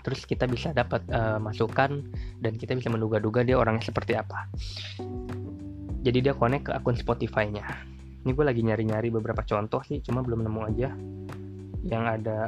Terus 0.00 0.24
kita 0.24 0.48
bisa 0.48 0.72
dapat 0.72 1.04
uh, 1.12 1.36
masukan 1.36 2.00
dan 2.40 2.52
kita 2.56 2.72
bisa 2.72 2.88
menduga-duga 2.88 3.44
dia 3.44 3.60
orangnya 3.60 3.84
seperti 3.84 4.16
apa. 4.16 4.48
Jadi 6.00 6.18
dia 6.24 6.32
connect 6.32 6.70
ke 6.70 6.72
akun 6.72 6.96
Spotify-nya. 6.96 7.64
Ini 8.24 8.32
gue 8.32 8.44
lagi 8.44 8.64
nyari-nyari 8.64 9.12
beberapa 9.12 9.44
contoh 9.44 9.84
sih 9.84 10.00
cuma 10.00 10.24
belum 10.24 10.44
nemu 10.48 10.60
aja. 10.72 10.88
Yang 11.84 12.04
ada 12.20 12.38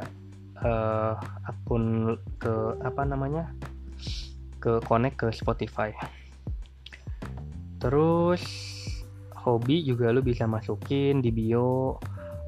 uh, 0.63 1.15
akun 1.47 2.15
ke 2.39 2.53
apa 2.81 3.03
namanya? 3.03 3.51
Ke 4.57 4.79
connect 4.87 5.19
ke 5.19 5.27
Spotify. 5.35 5.91
Terus 7.83 8.43
hobi 9.35 9.83
juga 9.83 10.09
lu 10.15 10.23
bisa 10.23 10.47
masukin 10.47 11.19
di 11.19 11.29
bio. 11.29 11.99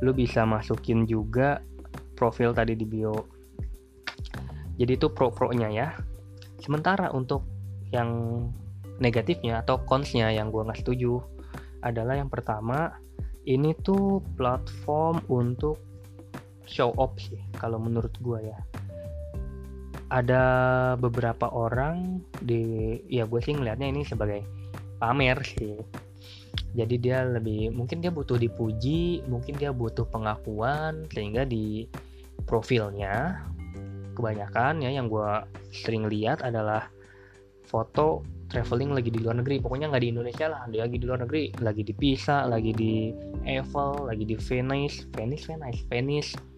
Lu 0.04 0.12
bisa 0.12 0.47
masukin 0.47 1.04
juga 1.04 1.60
profil 2.15 2.56
tadi 2.56 2.75
di 2.75 2.88
bio. 2.88 3.15
Jadi 4.75 4.91
itu 4.95 5.08
pro-pro-nya 5.12 5.71
ya. 5.71 5.95
Sementara 6.60 7.12
untuk 7.12 7.43
yang 7.91 8.12
negatifnya 8.99 9.63
atau 9.63 9.84
consnya 9.84 10.32
yang 10.32 10.51
gue 10.51 10.63
nggak 10.63 10.80
setuju 10.84 11.19
adalah 11.84 12.17
yang 12.17 12.32
pertama 12.32 12.95
ini 13.45 13.75
tuh 13.86 14.23
platform 14.39 15.21
untuk 15.30 15.78
show 16.65 16.91
off 16.97 17.15
sih 17.17 17.39
kalau 17.58 17.82
menurut 17.82 18.12
gue 18.21 18.51
ya. 18.51 18.60
Ada 20.13 20.43
beberapa 21.01 21.49
orang 21.49 22.21
di 22.45 22.95
ya 23.10 23.25
gue 23.25 23.41
sih 23.41 23.58
ngelihatnya 23.58 23.89
ini 23.89 24.01
sebagai 24.06 24.45
pamer 25.01 25.41
sih. 25.41 25.78
Jadi 26.75 26.95
dia 26.99 27.23
lebih 27.23 27.71
mungkin 27.71 28.04
dia 28.04 28.12
butuh 28.12 28.36
dipuji 28.36 29.23
mungkin 29.32 29.56
dia 29.56 29.71
butuh 29.71 30.06
pengakuan 30.12 31.08
sehingga 31.10 31.47
di 31.47 31.88
profilnya 32.43 33.41
kebanyakan 34.15 34.84
ya 34.84 34.91
yang 34.91 35.08
gue 35.08 35.32
sering 35.71 36.08
lihat 36.08 36.43
adalah 36.43 36.88
foto 37.67 38.23
traveling 38.47 38.93
lagi 38.93 39.10
di 39.10 39.19
luar 39.23 39.41
negeri. 39.41 39.60
Pokoknya 39.60 39.89
nggak 39.89 40.04
di 40.04 40.10
Indonesia 40.13 40.45
lah 40.47 40.62
dia 40.69 40.86
lagi 40.86 40.97
di 41.01 41.06
luar 41.08 41.25
negeri 41.25 41.43
lagi 41.60 41.82
di 41.82 41.93
Pisa 41.95 42.45
lagi 42.45 42.71
di 42.71 43.10
Eiffel 43.43 44.06
lagi 44.06 44.23
di 44.23 44.36
Venice. 44.38 45.10
Venice 45.12 45.43
Venice 45.49 45.82
Venice 45.89 46.54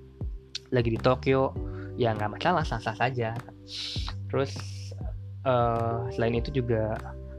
lagi 0.71 0.93
di 0.93 0.99
Tokyo 0.99 1.51
ya 1.97 2.13
nggak 2.13 2.38
masalah 2.38 2.63
sah-sah 2.63 2.95
saja. 2.95 3.34
Terus 4.30 4.53
uh, 5.47 6.08
selain 6.13 6.38
itu 6.38 6.63
juga 6.63 6.95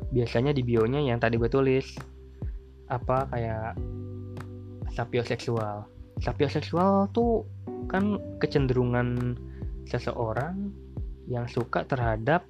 biasanya 0.08 0.56
di 0.56 0.64
bionya 0.64 1.04
yang 1.04 1.20
tadi 1.20 1.36
gue 1.36 1.50
tulis 1.52 1.84
apa 2.88 3.28
kayak 3.28 3.76
sapioseksual 4.96 5.84
sapioseksual 6.24 7.12
tuh 7.12 7.44
kan 7.92 8.16
kecenderungan 8.40 9.36
seseorang 9.84 10.72
yang 11.28 11.44
suka 11.44 11.84
terhadap 11.84 12.48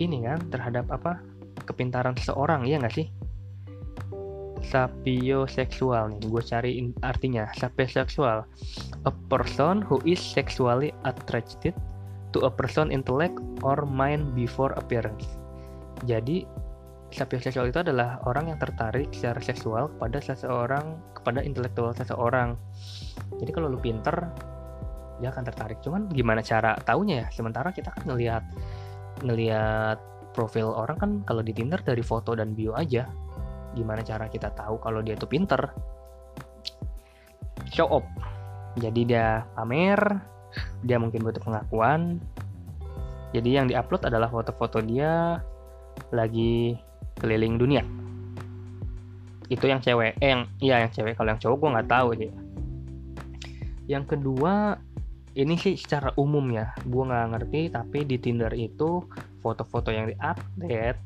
ini 0.00 0.24
kan 0.24 0.40
terhadap 0.48 0.88
apa 0.88 1.20
kepintaran 1.68 2.16
seseorang 2.16 2.64
ya 2.64 2.80
nggak 2.80 2.96
sih 2.96 3.12
sapioseksual 4.62 6.14
nih. 6.14 6.20
Gue 6.26 6.42
cari 6.42 6.70
artinya 7.04 7.48
sapioseksual 7.56 8.44
a 9.06 9.12
person 9.30 9.82
who 9.84 10.02
is 10.04 10.20
sexually 10.20 10.94
attracted 11.06 11.74
to 12.32 12.44
a 12.44 12.52
person 12.52 12.92
intellect 12.92 13.36
or 13.64 13.86
mind 13.88 14.34
before 14.36 14.74
appearance. 14.76 15.24
Jadi 16.04 16.44
sapioseksual 17.08 17.72
itu 17.72 17.80
adalah 17.80 18.20
orang 18.28 18.52
yang 18.52 18.58
tertarik 18.60 19.08
secara 19.16 19.40
seksual 19.40 19.88
kepada 19.96 20.18
seseorang 20.20 21.00
kepada 21.16 21.40
intelektual 21.40 21.96
seseorang. 21.96 22.54
Jadi 23.40 23.50
kalau 23.50 23.72
lu 23.72 23.80
pinter 23.80 24.14
dia 25.18 25.34
akan 25.34 25.44
tertarik. 25.46 25.78
Cuman 25.82 26.06
gimana 26.12 26.44
cara 26.44 26.78
taunya 26.86 27.26
ya? 27.26 27.26
Sementara 27.34 27.74
kita 27.74 27.90
kan 27.90 28.06
ngelihat 28.06 28.44
ngelihat 29.26 29.98
profil 30.36 30.70
orang 30.70 30.96
kan 31.00 31.10
kalau 31.26 31.42
di 31.42 31.50
Tinder 31.50 31.82
dari 31.82 32.04
foto 32.04 32.38
dan 32.38 32.54
bio 32.54 32.76
aja 32.78 33.10
gimana 33.78 34.02
cara 34.02 34.26
kita 34.26 34.50
tahu 34.50 34.82
kalau 34.82 34.98
dia 34.98 35.14
tuh 35.14 35.30
pinter? 35.30 35.70
Show 37.70 37.86
up. 37.86 38.04
Jadi 38.78 39.06
dia 39.06 39.46
pamer 39.54 39.98
dia 40.82 40.96
mungkin 40.98 41.22
butuh 41.22 41.42
pengakuan. 41.42 42.18
Jadi 43.36 43.50
yang 43.60 43.68
diupload 43.68 44.08
adalah 44.08 44.32
foto-foto 44.32 44.80
dia 44.80 45.38
lagi 46.10 46.74
keliling 47.20 47.60
dunia. 47.60 47.84
Itu 49.48 49.68
yang 49.68 49.80
cewek 49.80 50.16
eh 50.20 50.30
yang 50.32 50.42
iya 50.60 50.84
yang 50.84 50.92
cewek. 50.92 51.16
Kalau 51.16 51.30
yang 51.32 51.40
cowok 51.40 51.56
gue 51.60 51.74
nggak 51.76 51.90
tahu 51.90 52.08
sih. 52.16 52.30
Yang 53.88 54.04
kedua 54.16 54.76
ini 55.36 55.54
sih 55.60 55.76
secara 55.76 56.16
umum 56.16 56.44
ya. 56.52 56.72
Gue 56.88 57.04
nggak 57.04 57.26
ngerti 57.36 57.60
tapi 57.72 58.08
di 58.08 58.16
Tinder 58.16 58.52
itu 58.56 59.04
foto-foto 59.44 59.92
yang 59.92 60.08
diupdate 60.08 61.00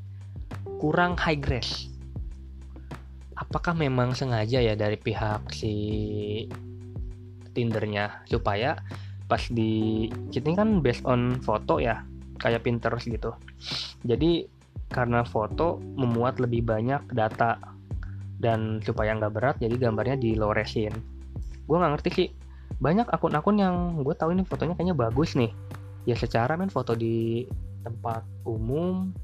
kurang 0.78 1.18
high 1.18 1.38
grace 1.38 1.91
apakah 3.42 3.74
memang 3.74 4.14
sengaja 4.14 4.62
ya 4.62 4.78
dari 4.78 4.94
pihak 4.94 5.50
si 5.50 5.74
Tindernya 7.52 8.24
supaya 8.30 8.78
pas 9.26 9.42
di 9.50 10.06
kita 10.30 10.54
kan 10.54 10.80
based 10.80 11.04
on 11.04 11.42
foto 11.42 11.82
ya 11.82 12.06
kayak 12.38 12.64
Pinterest 12.64 13.10
gitu. 13.10 13.34
Jadi 14.06 14.46
karena 14.88 15.26
foto 15.26 15.80
memuat 15.80 16.38
lebih 16.38 16.64
banyak 16.64 17.12
data 17.12 17.58
dan 18.38 18.82
supaya 18.82 19.14
nggak 19.16 19.32
berat 19.32 19.56
jadi 19.62 19.88
gambarnya 19.88 20.20
di 20.20 20.34
low 20.34 20.52
resin 20.52 20.92
gue 21.64 21.76
nggak 21.78 21.92
ngerti 21.96 22.10
sih 22.12 22.28
banyak 22.82 23.06
akun-akun 23.08 23.56
yang 23.62 23.74
gue 24.02 24.14
tahu 24.18 24.34
ini 24.34 24.42
fotonya 24.42 24.74
kayaknya 24.74 24.96
bagus 24.98 25.38
nih. 25.38 25.54
Ya 26.02 26.18
secara 26.18 26.58
men 26.58 26.66
foto 26.66 26.98
di 26.98 27.46
tempat 27.86 28.26
umum 28.42 29.14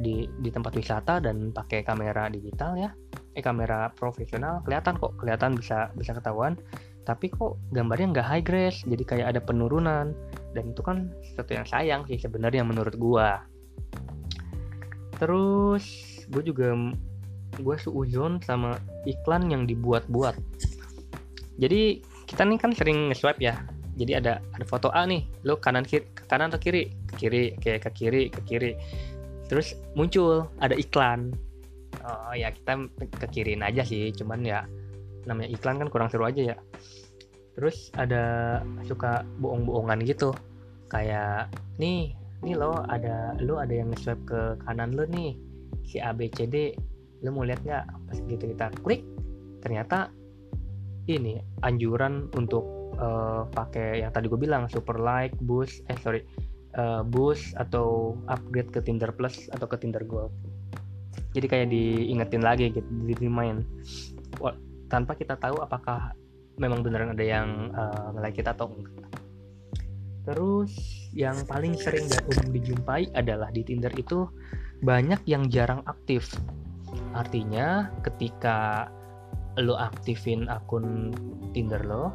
di 0.00 0.24
di 0.40 0.48
tempat 0.48 0.72
wisata 0.72 1.20
dan 1.20 1.52
pakai 1.52 1.84
kamera 1.84 2.32
digital 2.32 2.74
ya 2.80 2.90
eh 3.34 3.42
kamera 3.42 3.90
profesional 3.98 4.62
kelihatan 4.62 4.94
kok 4.98 5.14
kelihatan 5.18 5.58
bisa 5.58 5.90
bisa 5.98 6.14
ketahuan. 6.14 6.54
Tapi 7.04 7.28
kok 7.28 7.60
gambarnya 7.74 8.16
nggak 8.16 8.26
high 8.26 8.44
grace 8.44 8.80
jadi 8.88 9.04
kayak 9.04 9.26
ada 9.36 9.40
penurunan. 9.42 10.16
Dan 10.54 10.70
itu 10.70 10.80
kan 10.86 11.10
sesuatu 11.26 11.52
yang 11.52 11.66
sayang 11.66 12.02
sih 12.06 12.16
sebenarnya 12.16 12.62
menurut 12.62 12.94
gue 12.94 13.28
terus 15.18 15.86
gue 16.26 16.42
juga 16.42 16.74
gue 17.54 17.76
suuzon 17.78 18.42
sama 18.42 18.74
iklan 19.06 19.46
yang 19.46 19.62
dibuat-buat. 19.64 20.34
Jadi 21.62 22.02
kita 22.26 22.42
nih 22.42 22.58
kan 22.58 22.74
sering 22.74 23.14
nge-swipe 23.14 23.38
ya. 23.38 23.62
Jadi 23.94 24.18
ada 24.18 24.42
ada 24.42 24.64
foto 24.66 24.90
A 24.90 25.06
nih 25.06 25.22
lo 25.46 25.62
kanan 25.62 25.86
kiri 25.86 26.02
ke 26.10 26.26
kanan 26.26 26.50
atau 26.50 26.58
kiri? 26.58 26.90
Ke 27.06 27.14
kiri 27.14 27.54
kayak 27.62 27.86
ke 27.86 27.90
kiri 27.94 28.22
ke 28.26 28.40
kiri. 28.42 28.72
Terus 29.46 29.78
muncul 29.94 30.50
ada 30.58 30.74
iklan 30.74 31.30
oh 32.02 32.34
ya 32.34 32.50
kita 32.50 32.90
ke 33.22 33.26
kiriin 33.30 33.62
aja 33.62 33.86
sih 33.86 34.10
cuman 34.10 34.42
ya 34.42 34.66
namanya 35.24 35.54
iklan 35.54 35.78
kan 35.78 35.88
kurang 35.88 36.10
seru 36.10 36.26
aja 36.26 36.54
ya. 36.54 36.56
Terus 37.54 37.94
ada 37.94 38.58
suka 38.82 39.22
bohong-bohongan 39.38 40.02
gitu 40.02 40.34
kayak 40.90 41.54
nih 41.78 42.12
nih 42.42 42.54
lo 42.58 42.82
ada 42.90 43.38
lo 43.40 43.62
ada 43.62 43.72
yang 43.72 43.94
nge-swipe 43.94 44.26
ke 44.26 44.40
kanan 44.66 44.92
lo 44.92 45.06
nih 45.06 45.38
si 45.86 46.02
A 46.02 46.10
B 46.10 46.26
C 46.28 46.50
D 46.50 46.74
lo 47.22 47.30
mau 47.32 47.46
lihat 47.46 47.62
nggak? 47.62 47.84
Pas 48.10 48.18
gitu 48.26 48.44
kita 48.50 48.66
klik 48.82 49.06
ternyata 49.64 50.12
ini 51.08 51.40
anjuran 51.64 52.28
untuk 52.36 52.64
uh, 53.00 53.48
pakai 53.52 54.04
yang 54.04 54.12
tadi 54.12 54.28
gue 54.28 54.40
bilang 54.40 54.68
super 54.68 54.96
like 55.00 55.32
boost 55.44 55.84
eh 55.88 55.96
sorry 56.00 56.20
uh, 56.76 57.00
boost 57.04 57.52
atau 57.56 58.16
upgrade 58.28 58.72
ke 58.72 58.80
Tinder 58.84 59.12
Plus 59.12 59.48
atau 59.52 59.64
ke 59.68 59.76
Tinder 59.80 60.04
Gold 60.04 60.32
jadi 61.34 61.46
kayak 61.50 61.68
diingetin 61.68 62.42
lagi 62.46 62.70
gitu 62.70 62.86
di 62.86 63.14
remind 63.18 63.66
tanpa 64.86 65.18
kita 65.18 65.34
tahu 65.34 65.58
apakah 65.58 66.14
memang 66.54 66.86
beneran 66.86 67.14
ada 67.14 67.24
yang 67.24 67.74
uh, 67.74 68.14
nge-like 68.14 68.38
kita 68.38 68.54
atau 68.54 68.70
enggak. 68.70 69.10
Terus 70.24 70.72
yang 71.12 71.36
paling 71.44 71.76
sering 71.76 72.08
dan 72.08 72.24
umum 72.24 72.48
dijumpai 72.54 73.12
adalah 73.12 73.52
di 73.52 73.66
Tinder 73.66 73.92
itu 73.92 74.24
banyak 74.80 75.20
yang 75.28 75.50
jarang 75.50 75.84
aktif. 75.84 76.32
Artinya 77.12 77.90
ketika 78.06 78.88
lo 79.58 79.74
aktifin 79.78 80.46
akun 80.50 81.14
Tinder 81.54 81.82
lo 81.86 82.10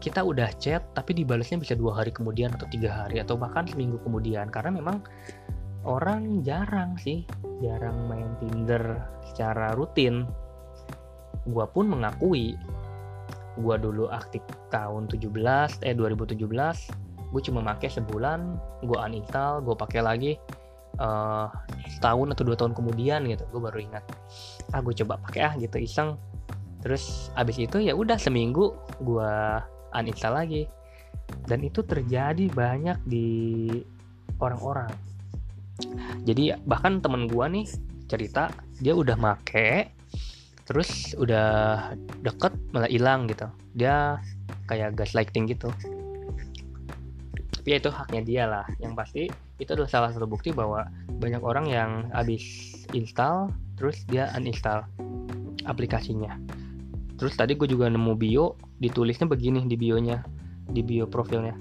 kita 0.00 0.24
udah 0.24 0.48
chat 0.56 0.80
tapi 0.96 1.12
dibalasnya 1.12 1.60
bisa 1.60 1.76
dua 1.76 2.00
hari 2.00 2.08
kemudian 2.08 2.56
atau 2.56 2.64
tiga 2.72 3.04
hari 3.04 3.20
atau 3.20 3.36
bahkan 3.36 3.68
seminggu 3.68 4.00
kemudian. 4.00 4.48
Karena 4.48 4.72
memang 4.72 5.04
orang 5.84 6.44
jarang 6.44 6.96
sih 7.00 7.24
jarang 7.64 8.08
main 8.08 8.36
Tinder 8.40 9.00
secara 9.32 9.72
rutin. 9.76 10.28
Gua 11.48 11.64
pun 11.68 11.88
mengakui 11.88 12.56
gua 13.60 13.76
dulu 13.76 14.08
aktif 14.08 14.40
tahun 14.72 15.10
17 15.10 15.84
eh 15.84 15.92
2017 15.92 17.10
gue 17.30 17.42
cuma 17.46 17.62
pakai 17.62 17.86
sebulan 17.86 18.58
gue 18.82 18.98
uninstall 18.98 19.62
gue 19.62 19.74
pakai 19.78 20.02
lagi 20.02 20.32
uh, 20.98 21.46
setahun 21.86 22.34
atau 22.34 22.42
dua 22.42 22.56
tahun 22.58 22.74
kemudian 22.74 23.22
gitu 23.30 23.46
gue 23.54 23.60
baru 23.62 23.78
ingat. 23.78 24.04
Ah 24.74 24.82
gue 24.82 24.94
coba 25.04 25.18
pakai 25.22 25.40
ah 25.46 25.54
gitu 25.54 25.78
iseng. 25.78 26.18
Terus 26.82 27.30
abis 27.38 27.60
itu 27.60 27.78
ya 27.78 27.94
udah 27.94 28.18
seminggu 28.18 28.74
gue 29.02 29.32
uninstall 29.94 30.42
lagi. 30.42 30.66
Dan 31.46 31.62
itu 31.62 31.86
terjadi 31.86 32.50
banyak 32.50 32.98
di 33.06 33.70
orang-orang 34.42 34.90
jadi 36.24 36.60
bahkan 36.64 37.00
temen 37.00 37.26
gue 37.26 37.46
nih 37.48 37.66
cerita 38.10 38.50
dia 38.82 38.92
udah 38.92 39.14
make 39.14 39.94
terus 40.70 41.18
udah 41.18 41.90
deket 42.22 42.54
malah 42.70 42.86
hilang 42.86 43.26
gitu. 43.26 43.50
Dia 43.74 44.22
kayak 44.70 44.94
gaslighting 44.94 45.50
gitu. 45.50 45.66
Tapi 47.50 47.66
ya 47.74 47.82
itu 47.82 47.90
haknya 47.90 48.22
dia 48.22 48.44
lah. 48.46 48.66
Yang 48.78 48.92
pasti 48.94 49.22
itu 49.58 49.70
adalah 49.74 49.90
salah 49.90 50.10
satu 50.14 50.30
bukti 50.30 50.54
bahwa 50.54 50.86
banyak 51.18 51.42
orang 51.42 51.66
yang 51.66 51.90
habis 52.14 52.70
install 52.94 53.50
terus 53.74 54.06
dia 54.06 54.30
uninstall 54.38 54.86
aplikasinya. 55.66 56.38
Terus 57.18 57.34
tadi 57.34 57.58
gue 57.58 57.66
juga 57.66 57.90
nemu 57.90 58.14
bio 58.14 58.54
ditulisnya 58.78 59.26
begini 59.26 59.66
di 59.66 59.74
bionya 59.74 60.22
di 60.70 60.86
bio 60.86 61.10
profilnya. 61.10 61.58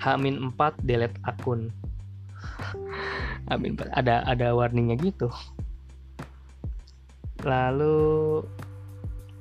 Hamin 0.00 0.56
4 0.56 0.80
delete 0.80 1.20
akun 1.28 1.68
Amin 3.50 3.74
ada 3.90 4.22
ada 4.24 4.54
warningnya 4.54 4.94
gitu. 5.02 5.26
Lalu 7.42 8.46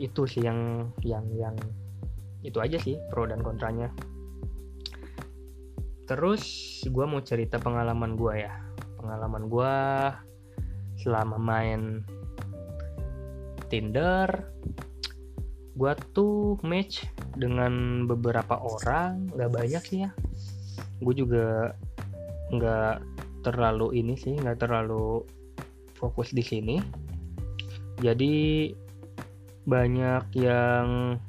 itu 0.02 0.26
sih 0.26 0.42
yang 0.42 0.90
yang 1.06 1.26
yang 1.38 1.56
itu 2.42 2.58
aja 2.58 2.82
sih 2.82 2.98
pro 3.14 3.30
dan 3.30 3.46
kontranya. 3.46 3.94
Terus 6.10 6.42
gue 6.90 7.06
mau 7.06 7.22
cerita 7.22 7.62
pengalaman 7.62 8.18
gue 8.18 8.50
ya. 8.50 8.54
Pengalaman 8.98 9.46
gue 9.46 9.76
selama 11.06 11.38
main 11.38 12.02
Tinder 13.70 14.28
gue 15.78 15.94
tuh 16.18 16.58
match 16.66 17.06
dengan 17.38 18.04
beberapa 18.10 18.58
orang. 18.58 19.30
Nggak 19.38 19.52
banyak 19.54 19.84
sih 19.86 20.00
ya. 20.08 20.12
Gue 20.98 21.14
juga 21.14 21.78
nggak 22.50 23.09
terlalu 23.42 24.02
ini 24.04 24.16
sih 24.20 24.36
nggak 24.36 24.66
terlalu 24.66 25.24
fokus 25.96 26.32
di 26.32 26.44
sini. 26.44 26.78
Jadi 28.00 28.72
banyak 29.68 30.24
yang 30.40 31.20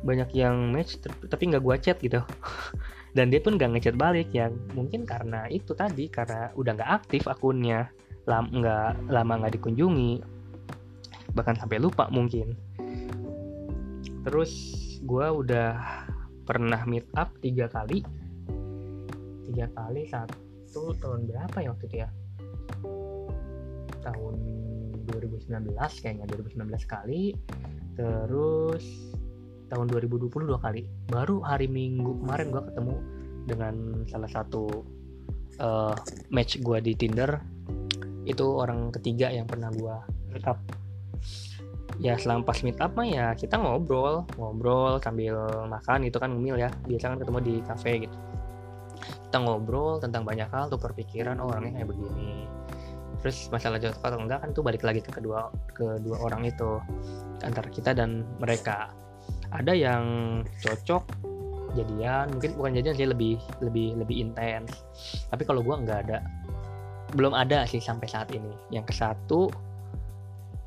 banyak 0.00 0.30
yang 0.32 0.72
match 0.72 0.96
tapi 1.28 1.50
nggak 1.50 1.62
gue 1.62 1.76
chat 1.82 1.98
gitu. 2.00 2.22
Dan 3.16 3.26
dia 3.34 3.42
pun 3.42 3.58
gak 3.58 3.74
ngechat 3.74 3.98
balik 3.98 4.30
ya 4.30 4.54
mungkin 4.78 5.02
karena 5.02 5.50
itu 5.50 5.74
tadi 5.74 6.06
karena 6.06 6.54
udah 6.54 6.78
nggak 6.78 6.92
aktif 7.02 7.26
akunnya 7.26 7.90
lam 8.30 8.46
nggak 8.54 9.10
lama 9.10 9.42
nggak 9.42 9.58
dikunjungi 9.58 10.22
bahkan 11.34 11.58
sampai 11.58 11.82
lupa 11.82 12.06
mungkin. 12.14 12.54
Terus 14.22 14.52
gue 15.02 15.26
udah 15.26 15.74
pernah 16.46 16.82
meet 16.86 17.06
up 17.18 17.34
tiga 17.42 17.66
kali 17.70 18.02
tiga 19.50 19.66
kali 19.74 20.06
satu 20.06 20.94
tahun 21.02 21.26
berapa 21.26 21.56
ya 21.58 21.68
waktu 21.74 21.84
itu 21.90 21.96
ya? 22.06 22.08
Tahun 24.00 24.34
2019 25.10 25.74
kayaknya 25.74 26.24
2019 26.30 26.70
kali. 26.86 27.34
Terus 27.98 28.84
tahun 29.66 29.86
2020 29.90 30.30
dua 30.46 30.62
kali. 30.62 30.86
Baru 31.10 31.42
hari 31.42 31.66
minggu 31.66 32.22
kemarin 32.22 32.54
gue 32.54 32.62
ketemu 32.70 32.94
dengan 33.50 33.74
salah 34.06 34.30
satu 34.30 34.70
uh, 35.58 35.98
match 36.30 36.62
gue 36.62 36.78
di 36.78 36.94
Tinder. 36.94 37.42
Itu 38.22 38.62
orang 38.62 38.94
ketiga 38.94 39.34
yang 39.34 39.50
pernah 39.50 39.74
gue 39.74 39.96
meet 40.30 40.46
up 40.46 40.62
ya 42.00 42.16
selama 42.16 42.48
pas 42.48 42.56
meet 42.64 42.80
up 42.80 42.96
mah 42.96 43.04
ya 43.04 43.36
kita 43.36 43.60
ngobrol 43.60 44.24
ngobrol 44.40 44.96
sambil 45.04 45.36
makan 45.68 46.06
itu 46.06 46.16
kan 46.22 46.30
ngemil 46.30 46.56
ya. 46.56 46.70
Biasa 46.86 47.12
kan 47.12 47.18
ketemu 47.18 47.38
di 47.42 47.54
cafe 47.66 48.06
gitu 48.06 48.18
kita 49.30 49.46
ngobrol 49.46 50.02
tentang 50.02 50.26
banyak 50.26 50.50
hal 50.50 50.66
tuh 50.66 50.82
perpikiran 50.82 51.38
oh, 51.38 51.54
orangnya 51.54 51.78
kayak 51.78 51.94
begini. 51.94 52.50
Terus 53.22 53.46
masalah 53.54 53.78
cocok 53.78 54.02
atau 54.02 54.18
enggak 54.18 54.42
kan 54.42 54.50
tuh 54.50 54.66
balik 54.66 54.82
lagi 54.82 54.98
ke 54.98 55.14
kedua 55.14 55.54
kedua 55.70 56.18
orang 56.18 56.50
itu 56.50 56.82
antara 57.46 57.70
kita 57.70 57.94
dan 57.94 58.26
mereka. 58.42 58.90
Ada 59.54 59.70
yang 59.70 60.04
cocok 60.66 61.06
jadian 61.78 62.34
mungkin 62.34 62.58
bukan 62.58 62.82
jadian 62.82 62.98
sih 62.98 63.06
lebih 63.06 63.38
lebih 63.62 64.02
lebih 64.02 64.18
intens. 64.18 64.82
Tapi 65.30 65.46
kalau 65.46 65.62
gue 65.62 65.78
nggak 65.78 66.10
ada 66.10 66.26
belum 67.14 67.30
ada 67.30 67.62
sih 67.70 67.78
sampai 67.78 68.10
saat 68.10 68.34
ini. 68.34 68.50
Yang 68.74 68.90
ke 68.90 68.94
satu 68.98 69.46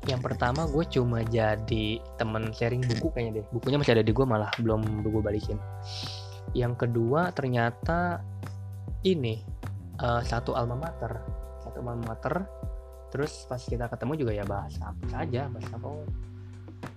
yang 0.08 0.24
pertama 0.24 0.64
gue 0.72 0.88
cuma 0.88 1.20
jadi 1.20 2.00
temen 2.16 2.48
sharing 2.56 2.80
buku 2.80 3.12
kayaknya 3.12 3.44
deh. 3.44 3.46
Bukunya 3.52 3.76
masih 3.76 4.00
ada 4.00 4.04
di 4.04 4.12
gue 4.16 4.24
malah 4.24 4.48
belum 4.56 5.04
gue 5.04 5.20
balikin. 5.20 5.60
Yang 6.56 6.88
kedua 6.88 7.32
ternyata 7.32 8.24
ini 9.04 9.44
uh, 10.00 10.24
satu 10.24 10.56
alma 10.56 10.74
mater. 10.74 11.20
Satu 11.60 11.84
alma 11.84 12.00
mater 12.00 12.44
terus 13.14 13.46
pas 13.46 13.62
kita 13.62 13.86
ketemu 13.86 14.26
juga 14.26 14.32
ya 14.34 14.42
bahas 14.42 14.74
kampus 14.74 15.12
aja 15.14 15.46
bahas 15.46 15.68
kampus. 15.70 16.08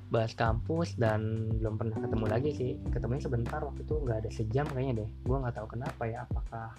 Bahas 0.08 0.34
kampus 0.34 0.89
dan 0.96 1.52
belum 1.60 1.76
pernah 1.78 1.98
ketemu 2.00 2.26
lagi 2.26 2.50
sih. 2.56 2.72
Ketemunya 2.89 3.22
sebentar 3.28 3.60
waktu 3.62 3.84
itu 3.84 3.96
nggak 4.02 4.17
ada 4.26 4.30
sejam 4.32 4.65
kayaknya 4.72 5.04
deh. 5.04 5.10
Gue 5.28 5.38
nggak 5.38 5.56
tahu 5.60 5.67
kenapa 5.78 6.04
ya 6.08 6.24
apakah 6.26 6.74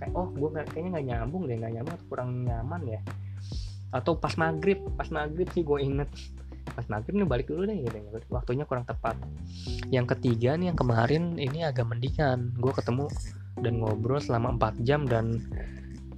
kayak 0.00 0.12
oh 0.16 0.30
gue 0.32 0.48
kayaknya 0.72 0.90
nggak 0.98 1.06
nyambung 1.12 1.42
deh 1.44 1.56
nggak 1.60 1.72
nyambung 1.78 1.94
atau 1.94 2.06
kurang 2.08 2.30
nyaman 2.48 2.82
ya. 2.88 3.00
Atau 3.92 4.16
pas 4.16 4.34
maghrib 4.40 4.80
pas 4.96 5.08
maghrib 5.12 5.46
sih 5.52 5.62
gue 5.62 5.78
inget. 5.78 6.08
Pas 6.72 6.88
maghrib 6.88 7.20
nih 7.20 7.28
balik 7.28 7.46
dulu 7.52 7.68
deh 7.68 7.78
gitu. 7.84 8.00
Waktunya 8.32 8.64
kurang 8.64 8.88
tepat. 8.88 9.14
Yang 9.92 10.16
ketiga 10.16 10.56
nih 10.56 10.72
yang 10.72 10.78
kemarin 10.78 11.36
ini 11.36 11.62
agak 11.68 11.84
mendingan 11.84 12.56
gue 12.56 12.72
ketemu 12.72 13.12
dan 13.62 13.82
ngobrol 13.82 14.22
selama 14.22 14.54
4 14.56 14.86
jam 14.86 15.04
dan 15.06 15.42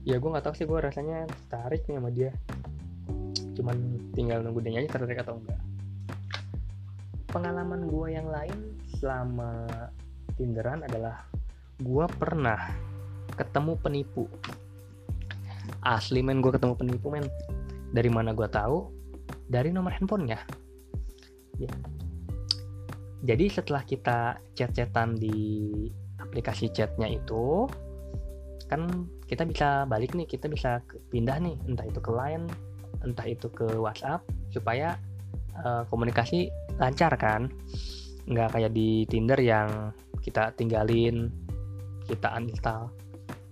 ya 0.04 0.16
gue 0.16 0.30
nggak 0.32 0.44
tahu 0.44 0.54
sih 0.56 0.66
gue 0.68 0.78
rasanya 0.80 1.28
tertarik 1.28 1.84
nih 1.88 1.96
sama 2.00 2.10
dia. 2.12 2.30
Cuman 3.56 3.76
tinggal 4.16 4.40
nunggu 4.40 4.60
dia 4.64 4.80
aja 4.80 4.96
tertarik 4.96 5.20
atau 5.20 5.36
enggak. 5.36 5.60
Pengalaman 7.30 7.86
gue 7.86 8.06
yang 8.10 8.26
lain 8.26 8.74
selama 8.98 9.68
Tinderan 10.34 10.82
adalah 10.82 11.28
gue 11.80 12.06
pernah 12.16 12.58
ketemu 13.36 13.76
penipu. 13.80 14.24
Asli 15.84 16.24
men 16.24 16.40
gue 16.40 16.52
ketemu 16.52 16.74
penipu 16.76 17.12
men. 17.12 17.28
Dari 17.92 18.08
mana 18.08 18.32
gue 18.32 18.48
tahu? 18.48 18.88
Dari 19.50 19.68
nomor 19.68 19.92
handphonenya. 19.94 20.40
Ya. 21.60 21.72
Jadi 23.20 23.52
setelah 23.52 23.84
kita 23.84 24.40
chat-chatan 24.56 25.20
di 25.20 25.36
aplikasi 26.20 26.70
chatnya 26.70 27.08
itu 27.08 27.66
kan 28.70 28.86
kita 29.26 29.42
bisa 29.42 29.82
balik 29.90 30.14
nih 30.14 30.30
kita 30.30 30.46
bisa 30.46 30.78
pindah 31.10 31.42
nih 31.42 31.58
entah 31.66 31.82
itu 31.82 31.98
ke 31.98 32.12
line 32.14 32.46
entah 33.02 33.26
itu 33.26 33.50
ke 33.50 33.66
WhatsApp 33.80 34.22
supaya 34.52 34.94
uh, 35.64 35.82
komunikasi 35.88 36.52
lancar 36.76 37.16
kan. 37.16 37.48
Nggak 38.28 38.54
kayak 38.54 38.72
di 38.76 39.08
Tinder 39.08 39.40
yang 39.40 39.90
kita 40.20 40.52
tinggalin 40.54 41.32
kita 42.04 42.28
uninstall. 42.36 42.92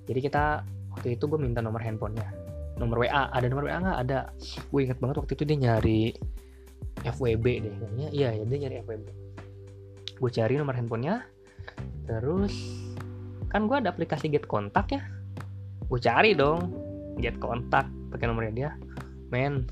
Jadi 0.05 0.21
kita 0.21 0.63
waktu 0.93 1.17
itu 1.17 1.25
gue 1.25 1.41
minta 1.41 1.65
nomor 1.65 1.81
handphonenya. 1.81 2.29
Nomor 2.77 3.09
WA 3.09 3.33
ada 3.33 3.47
nomor 3.49 3.67
WA 3.67 3.81
nggak? 3.81 3.99
Ada. 4.05 4.19
Gue 4.69 4.85
inget 4.85 5.01
banget 5.01 5.17
waktu 5.25 5.33
itu 5.35 5.45
dia 5.49 5.59
nyari 5.59 6.03
FWB 7.09 7.45
deh 7.65 7.73
kayaknya. 7.81 8.09
Iya 8.13 8.29
ya 8.37 8.45
dia 8.45 8.59
nyari 8.69 8.77
FWB 8.85 9.29
gue 10.19 10.31
cari 10.35 10.55
nomor 10.59 10.75
handphonenya 10.75 11.23
terus 12.09 12.57
kan 13.53 13.69
gue 13.69 13.77
ada 13.77 13.93
aplikasi 13.93 14.33
get 14.33 14.49
kontak 14.49 14.89
ya. 14.93 15.05
Gue 15.89 16.01
cari 16.01 16.33
dong 16.33 16.73
get 17.21 17.37
kontak 17.37 17.85
pakai 18.13 18.27
nomornya 18.29 18.53
dia. 18.53 18.71
Men 19.29 19.69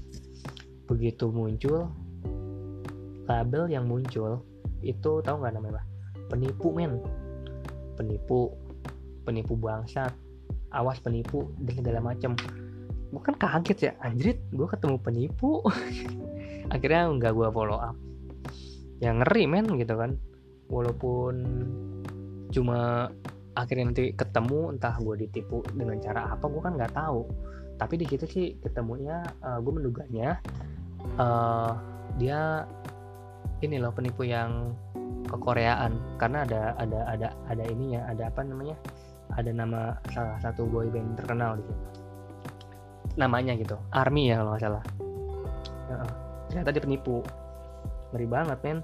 begitu 0.86 1.32
muncul 1.32 1.88
label 3.26 3.66
yang 3.66 3.90
muncul 3.90 4.44
itu 4.84 5.18
tahu 5.24 5.36
nggak 5.42 5.54
namanya 5.56 5.82
penipu 6.28 6.72
men. 6.72 7.00
Penipu 7.96 8.52
penipu 9.24 9.56
bangsat. 9.56 10.12
Awas 10.74 11.00
penipu 11.00 11.48
dan 11.62 11.72
segala 11.78 12.00
macam 12.04 12.36
gue 13.06 13.22
kan 13.22 13.38
kaget 13.38 13.78
ya 13.80 13.92
anjrit 14.04 14.38
gue 14.52 14.66
ketemu 14.68 14.96
penipu. 15.00 15.64
Akhirnya 16.74 17.08
nggak 17.12 17.32
gue 17.32 17.48
follow 17.48 17.80
up. 17.80 17.96
Ya 19.00 19.12
ngeri 19.12 19.48
men 19.48 19.68
gitu 19.80 19.96
kan. 19.96 20.20
Walaupun 20.66 21.34
cuma 22.56 23.12
akhirnya 23.52 23.92
nanti 23.92 24.04
ketemu 24.16 24.72
entah 24.72 24.96
gue 24.96 25.28
ditipu 25.28 25.60
dengan 25.76 26.00
cara 26.00 26.32
apa 26.32 26.48
gue 26.48 26.62
kan 26.64 26.72
nggak 26.80 26.96
tahu. 26.96 27.28
Tapi 27.76 27.94
di 28.00 28.08
situ 28.08 28.24
sih 28.24 28.46
ketemunya 28.64 29.20
uh, 29.44 29.60
gue 29.60 29.72
menduganya 29.76 30.40
uh, 31.20 31.76
dia 32.16 32.64
ini 33.60 33.76
loh 33.76 33.92
penipu 33.92 34.24
yang 34.24 34.72
kekoreaan. 35.28 36.00
Karena 36.16 36.48
ada 36.48 36.72
ada 36.80 37.00
ada 37.12 37.28
ada 37.52 37.64
ininya 37.68 38.08
ada 38.08 38.32
apa 38.32 38.40
namanya 38.40 38.76
ada 39.36 39.52
nama 39.52 40.00
salah 40.16 40.40
satu 40.40 40.64
boy 40.64 40.88
band 40.88 41.20
terkenal 41.20 41.60
di 41.60 41.64
situ. 41.68 41.84
Namanya 43.20 43.52
gitu 43.60 43.76
Army 43.92 44.32
ya 44.32 44.40
kalau 44.40 44.56
nggak 44.56 44.64
salah. 44.64 44.84
Uh, 45.92 46.10
ternyata 46.48 46.72
dia 46.72 46.82
penipu. 46.84 47.20
Ngeri 48.12 48.26
banget 48.28 48.58
men 48.64 48.80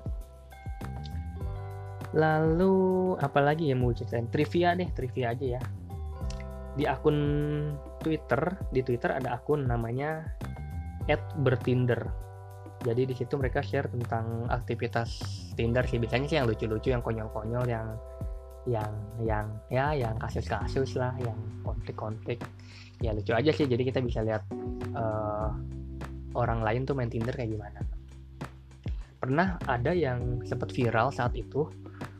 lalu 2.12 2.74
apalagi 3.20 3.72
ya 3.72 3.76
mau 3.76 3.92
ceritain? 3.92 4.28
Trivia 4.28 4.76
deh 4.76 4.88
trivia 4.92 5.32
aja 5.32 5.46
ya. 5.58 5.62
Di 6.72 6.84
akun 6.88 7.18
Twitter 8.00 8.56
di 8.72 8.80
Twitter 8.84 9.12
ada 9.16 9.36
akun 9.36 9.68
namanya 9.68 10.24
@bertinder. 11.40 12.00
Jadi 12.82 13.06
di 13.06 13.14
situ 13.14 13.38
mereka 13.38 13.62
share 13.62 13.86
tentang 13.86 14.50
aktivitas 14.50 15.22
Tinder 15.54 15.86
sih. 15.86 16.02
Biasanya 16.02 16.26
sih 16.26 16.36
yang 16.42 16.48
lucu-lucu 16.50 16.90
yang 16.90 17.04
konyol-konyol 17.04 17.64
yang 17.70 17.94
yang 18.66 18.92
yang 19.22 19.46
ya 19.70 19.90
yang 19.94 20.14
kasus-kasus 20.18 20.98
lah 20.98 21.14
yang 21.22 21.38
konflik-konflik. 21.62 22.42
Ya 22.98 23.14
lucu 23.14 23.34
aja 23.34 23.50
sih. 23.54 23.70
Jadi 23.70 23.82
kita 23.86 24.02
bisa 24.02 24.22
lihat 24.26 24.42
uh, 24.94 25.54
orang 26.34 26.62
lain 26.62 26.82
tuh 26.82 26.98
main 26.98 27.10
Tinder 27.10 27.34
kayak 27.34 27.54
gimana. 27.54 27.80
Pernah 29.22 29.62
ada 29.70 29.94
yang 29.94 30.42
sempat 30.42 30.74
viral 30.74 31.14
saat 31.14 31.38
itu 31.38 31.70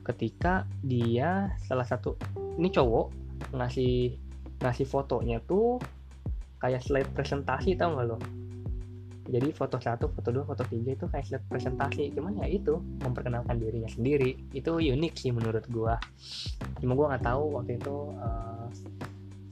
ketika 0.03 0.67
dia 0.83 1.55
salah 1.67 1.87
satu 1.87 2.19
ini 2.59 2.69
cowok 2.69 3.07
ngasih 3.55 4.19
ngasih 4.63 4.87
fotonya 4.87 5.43
tuh 5.47 5.79
kayak 6.63 6.83
slide 6.83 7.11
presentasi 7.15 7.75
tau 7.75 7.99
gak 7.99 8.07
lo? 8.07 8.19
Jadi 9.23 9.55
foto 9.55 9.79
satu 9.79 10.11
foto 10.11 10.29
dua 10.35 10.45
foto 10.45 10.67
tiga 10.67 10.99
itu 10.99 11.07
kayak 11.07 11.27
slide 11.27 11.47
presentasi. 11.47 12.11
Cuman 12.11 12.43
ya 12.43 12.47
itu 12.51 12.83
memperkenalkan 13.07 13.55
dirinya 13.59 13.87
sendiri. 13.87 14.35
Itu 14.51 14.83
unik 14.83 15.15
sih 15.15 15.31
menurut 15.31 15.65
gua. 15.71 15.95
Cuma 16.83 16.99
gua 16.99 17.15
nggak 17.15 17.25
tahu 17.31 17.45
waktu 17.55 17.79
itu 17.79 17.97
uh, 18.19 18.67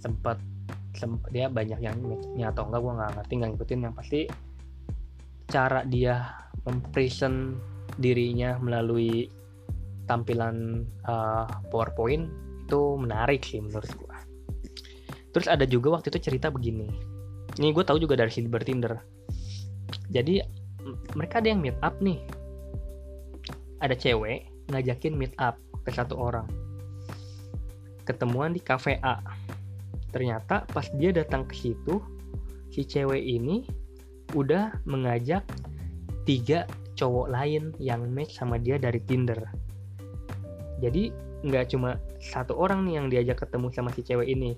sempat 0.03 0.43
sempat 0.99 1.31
dia 1.33 1.47
banyak 1.47 1.81
yang 1.81 1.97
matchnya 2.03 2.51
atau 2.51 2.67
enggak 2.67 2.81
gua 2.83 2.93
nggak 2.99 3.11
ngerti 3.15 3.33
nggak 3.39 3.51
ngikutin. 3.55 3.81
Yang 3.87 3.95
pasti 3.95 4.21
cara 5.51 5.81
dia 5.87 6.15
mempresent 6.67 7.57
dirinya 7.97 8.59
melalui 8.59 9.40
tampilan 10.11 10.83
uh, 11.07 11.47
PowerPoint 11.71 12.27
itu 12.67 12.99
menarik 12.99 13.47
sih 13.47 13.63
menurut 13.63 13.87
gua. 13.95 14.19
Terus 15.31 15.47
ada 15.47 15.63
juga 15.63 15.95
waktu 15.95 16.11
itu 16.11 16.19
cerita 16.19 16.51
begini. 16.51 16.91
Ini 17.55 17.71
gue 17.71 17.85
tahu 17.87 18.03
juga 18.03 18.19
dari 18.19 18.35
si 18.35 18.43
Tinder. 18.43 18.99
Jadi 20.11 20.43
mereka 21.15 21.39
ada 21.39 21.55
yang 21.55 21.63
meet 21.63 21.79
up 21.87 21.95
nih. 22.03 22.19
Ada 23.79 23.95
cewek 23.95 24.51
ngajakin 24.71 25.15
meet 25.15 25.35
up 25.39 25.55
ke 25.87 25.91
satu 25.95 26.19
orang. 26.19 26.47
Ketemuan 28.03 28.51
di 28.51 28.59
cafe 28.59 28.99
A. 29.07 29.23
Ternyata 30.11 30.67
pas 30.67 30.91
dia 30.99 31.15
datang 31.15 31.47
ke 31.47 31.55
situ 31.55 32.03
si 32.75 32.83
cewek 32.83 33.23
ini 33.23 33.67
udah 34.35 34.83
mengajak 34.87 35.47
tiga 36.27 36.67
cowok 36.99 37.31
lain 37.31 37.75
yang 37.79 38.07
match 38.11 38.39
sama 38.39 38.59
dia 38.59 38.79
dari 38.79 38.99
Tinder 39.03 39.70
jadi 40.81 41.13
nggak 41.41 41.73
cuma 41.73 41.97
satu 42.21 42.57
orang 42.57 42.85
nih 42.85 42.95
yang 43.01 43.07
diajak 43.09 43.47
ketemu 43.47 43.73
sama 43.73 43.91
si 43.93 44.05
cewek 44.05 44.29
ini. 44.29 44.57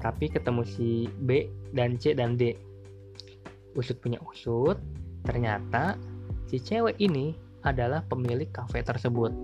Tapi 0.00 0.30
ketemu 0.30 0.62
si 0.62 1.10
B 1.24 1.50
dan 1.74 2.00
C 2.00 2.14
dan 2.14 2.38
D. 2.38 2.54
Usut 3.76 4.00
punya 4.00 4.16
usut 4.24 4.80
ternyata 5.26 5.98
si 6.46 6.62
cewek 6.62 6.96
ini 7.02 7.34
adalah 7.66 8.00
pemilik 8.06 8.48
kafe 8.52 8.80
tersebut. 8.80 9.34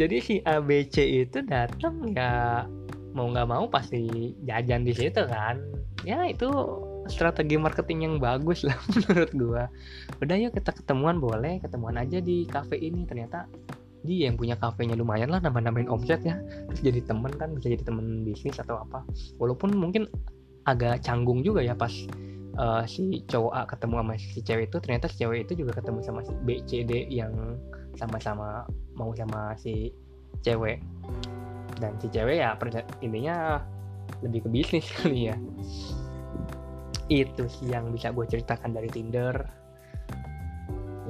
Jadi 0.00 0.16
si 0.22 0.38
ABC 0.46 1.26
itu 1.26 1.42
datang 1.42 2.14
ya 2.14 2.62
mau 3.10 3.26
nggak 3.26 3.50
mau 3.50 3.66
pasti 3.66 4.06
jajan 4.46 4.86
di 4.86 4.94
situ 4.94 5.26
kan. 5.26 5.58
Ya 6.06 6.30
itu 6.30 6.46
strategi 7.10 7.58
marketing 7.58 8.06
yang 8.06 8.14
bagus 8.16 8.62
lah 8.64 8.78
menurut 8.94 9.30
gua. 9.36 9.64
Udah 10.22 10.36
yuk 10.38 10.54
kita 10.56 10.70
ketemuan 10.72 11.18
boleh. 11.18 11.58
Ketemuan 11.60 11.98
aja 11.98 12.22
di 12.22 12.46
kafe 12.46 12.78
ini. 12.78 13.04
Ternyata 13.04 13.50
dia 14.00 14.32
yang 14.32 14.40
punya 14.40 14.56
kafenya 14.56 14.96
lumayan 14.96 15.28
lah 15.28 15.44
nambah-nambahin 15.44 15.90
omset 15.92 16.24
ya. 16.24 16.40
Terus 16.72 16.80
jadi 16.80 17.00
temen 17.04 17.32
kan 17.36 17.52
bisa 17.52 17.68
jadi 17.68 17.84
temen 17.84 18.22
bisnis 18.24 18.56
atau 18.56 18.80
apa. 18.80 19.04
Walaupun 19.36 19.76
mungkin 19.76 20.08
agak 20.64 21.02
canggung 21.04 21.42
juga 21.42 21.60
ya 21.60 21.74
pas 21.74 21.92
uh, 22.56 22.86
si 22.86 23.26
cowok 23.26 23.52
A 23.52 23.62
ketemu 23.68 23.94
sama 24.00 24.12
si 24.16 24.40
cewek 24.40 24.64
itu. 24.72 24.76
Ternyata 24.80 25.06
si 25.10 25.16
cewek 25.20 25.38
itu 25.50 25.52
juga 25.66 25.76
ketemu 25.76 25.98
sama 26.00 26.20
si 26.24 26.32
B 26.46 26.64
C 26.64 26.86
D 26.86 27.10
yang 27.12 27.60
sama-sama 27.98 28.64
mau 28.96 29.12
sama 29.12 29.52
si 29.60 29.92
cewek. 30.40 30.80
Dan 31.76 31.98
si 32.00 32.08
cewek 32.08 32.40
ya 32.40 32.56
intinya 33.04 33.60
lebih 34.22 34.46
ke 34.46 34.48
bisnis 34.50 34.86
kali 34.98 35.30
ya 35.30 35.36
itu 37.10 37.44
sih 37.50 37.74
yang 37.74 37.90
bisa 37.90 38.14
gue 38.14 38.22
ceritakan 38.22 38.70
dari 38.70 38.86
Tinder. 38.86 39.34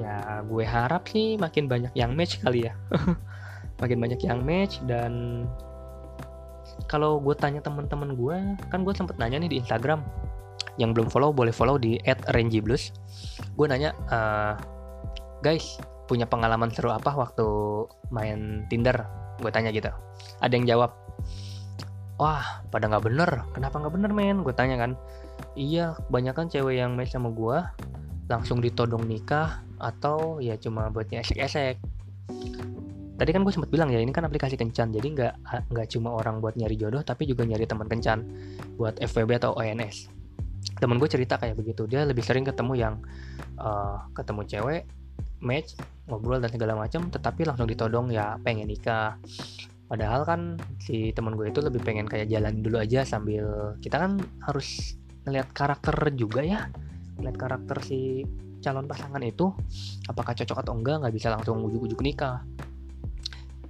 Ya 0.00 0.40
gue 0.40 0.64
harap 0.64 1.04
sih 1.12 1.36
makin 1.36 1.68
banyak 1.68 1.92
yang 1.92 2.16
match 2.16 2.40
kali 2.40 2.66
ya. 2.66 2.74
Makin 3.80 3.96
banyak 3.96 4.20
yang 4.24 4.44
match 4.44 4.80
dan 4.84 5.44
kalau 6.88 7.16
gue 7.20 7.32
tanya 7.36 7.60
teman-teman 7.64 8.12
gue 8.12 8.36
kan 8.72 8.80
gue 8.84 8.92
sempet 8.96 9.20
nanya 9.20 9.44
nih 9.44 9.52
di 9.52 9.56
Instagram. 9.60 10.00
Yang 10.80 10.90
belum 10.96 11.08
follow 11.12 11.30
boleh 11.36 11.52
follow 11.52 11.76
di 11.76 12.00
@rangyblues 12.32 12.96
gue 13.56 13.66
nanya 13.68 13.92
uh, 14.08 14.56
guys 15.44 15.76
punya 16.08 16.24
pengalaman 16.24 16.72
seru 16.72 16.92
apa 16.92 17.12
waktu 17.12 17.44
main 18.08 18.64
Tinder? 18.72 19.04
Gue 19.40 19.52
tanya 19.52 19.68
gitu. 19.68 19.92
Ada 20.40 20.52
yang 20.56 20.64
jawab 20.64 20.96
wah 22.20 22.64
pada 22.68 22.88
nggak 22.88 23.04
bener. 23.04 23.30
Kenapa 23.52 23.80
nggak 23.80 23.94
bener 23.96 24.10
men? 24.12 24.40
Gue 24.44 24.52
tanya 24.56 24.76
kan 24.80 24.96
iya 25.60 25.92
kebanyakan 26.08 26.48
cewek 26.48 26.80
yang 26.80 26.96
match 26.96 27.12
sama 27.12 27.28
gue 27.28 27.60
langsung 28.32 28.64
ditodong 28.64 29.04
nikah 29.04 29.60
atau 29.76 30.40
ya 30.40 30.56
cuma 30.56 30.88
buatnya 30.88 31.20
esek-esek 31.20 31.76
tadi 33.20 33.30
kan 33.36 33.44
gue 33.44 33.52
sempat 33.52 33.68
bilang 33.68 33.92
ya 33.92 34.00
ini 34.00 34.08
kan 34.16 34.24
aplikasi 34.24 34.56
kencan 34.56 34.88
jadi 34.88 35.04
nggak 35.04 35.34
nggak 35.68 35.86
cuma 35.92 36.16
orang 36.16 36.40
buat 36.40 36.56
nyari 36.56 36.80
jodoh 36.80 37.04
tapi 37.04 37.28
juga 37.28 37.44
nyari 37.44 37.68
teman 37.68 37.84
kencan 37.84 38.24
buat 38.80 38.96
FWB 38.96 39.36
atau 39.36 39.52
ONS 39.60 40.08
temen 40.80 40.96
gue 40.96 41.08
cerita 41.12 41.36
kayak 41.36 41.60
begitu 41.60 41.84
dia 41.84 42.08
lebih 42.08 42.24
sering 42.24 42.48
ketemu 42.48 42.72
yang 42.80 42.94
uh, 43.60 44.00
ketemu 44.16 44.48
cewek 44.48 44.82
match 45.44 45.76
ngobrol 46.08 46.40
dan 46.40 46.48
segala 46.52 46.76
macam 46.76 47.12
tetapi 47.12 47.44
langsung 47.48 47.68
ditodong 47.68 48.12
ya 48.12 48.36
pengen 48.44 48.68
nikah. 48.68 49.16
Padahal 49.90 50.22
kan 50.22 50.54
si 50.78 51.10
teman 51.10 51.34
gue 51.34 51.50
itu 51.50 51.58
lebih 51.58 51.82
pengen 51.82 52.06
kayak 52.06 52.30
jalan 52.30 52.62
dulu 52.62 52.78
aja 52.78 53.02
sambil 53.02 53.74
kita 53.82 53.98
kan 53.98 54.22
harus 54.46 54.94
ngeliat 55.24 55.48
karakter 55.52 55.94
juga 56.16 56.40
ya. 56.40 56.68
Ngeliat 57.20 57.36
karakter 57.36 57.76
si 57.84 58.24
calon 58.60 58.84
pasangan 58.84 59.24
itu 59.24 59.50
apakah 60.06 60.36
cocok 60.36 60.58
atau 60.60 60.72
enggak 60.76 61.00
nggak 61.00 61.14
bisa 61.16 61.32
langsung 61.32 61.64
ujuk-ujuk 61.64 62.00
nikah. 62.04 62.44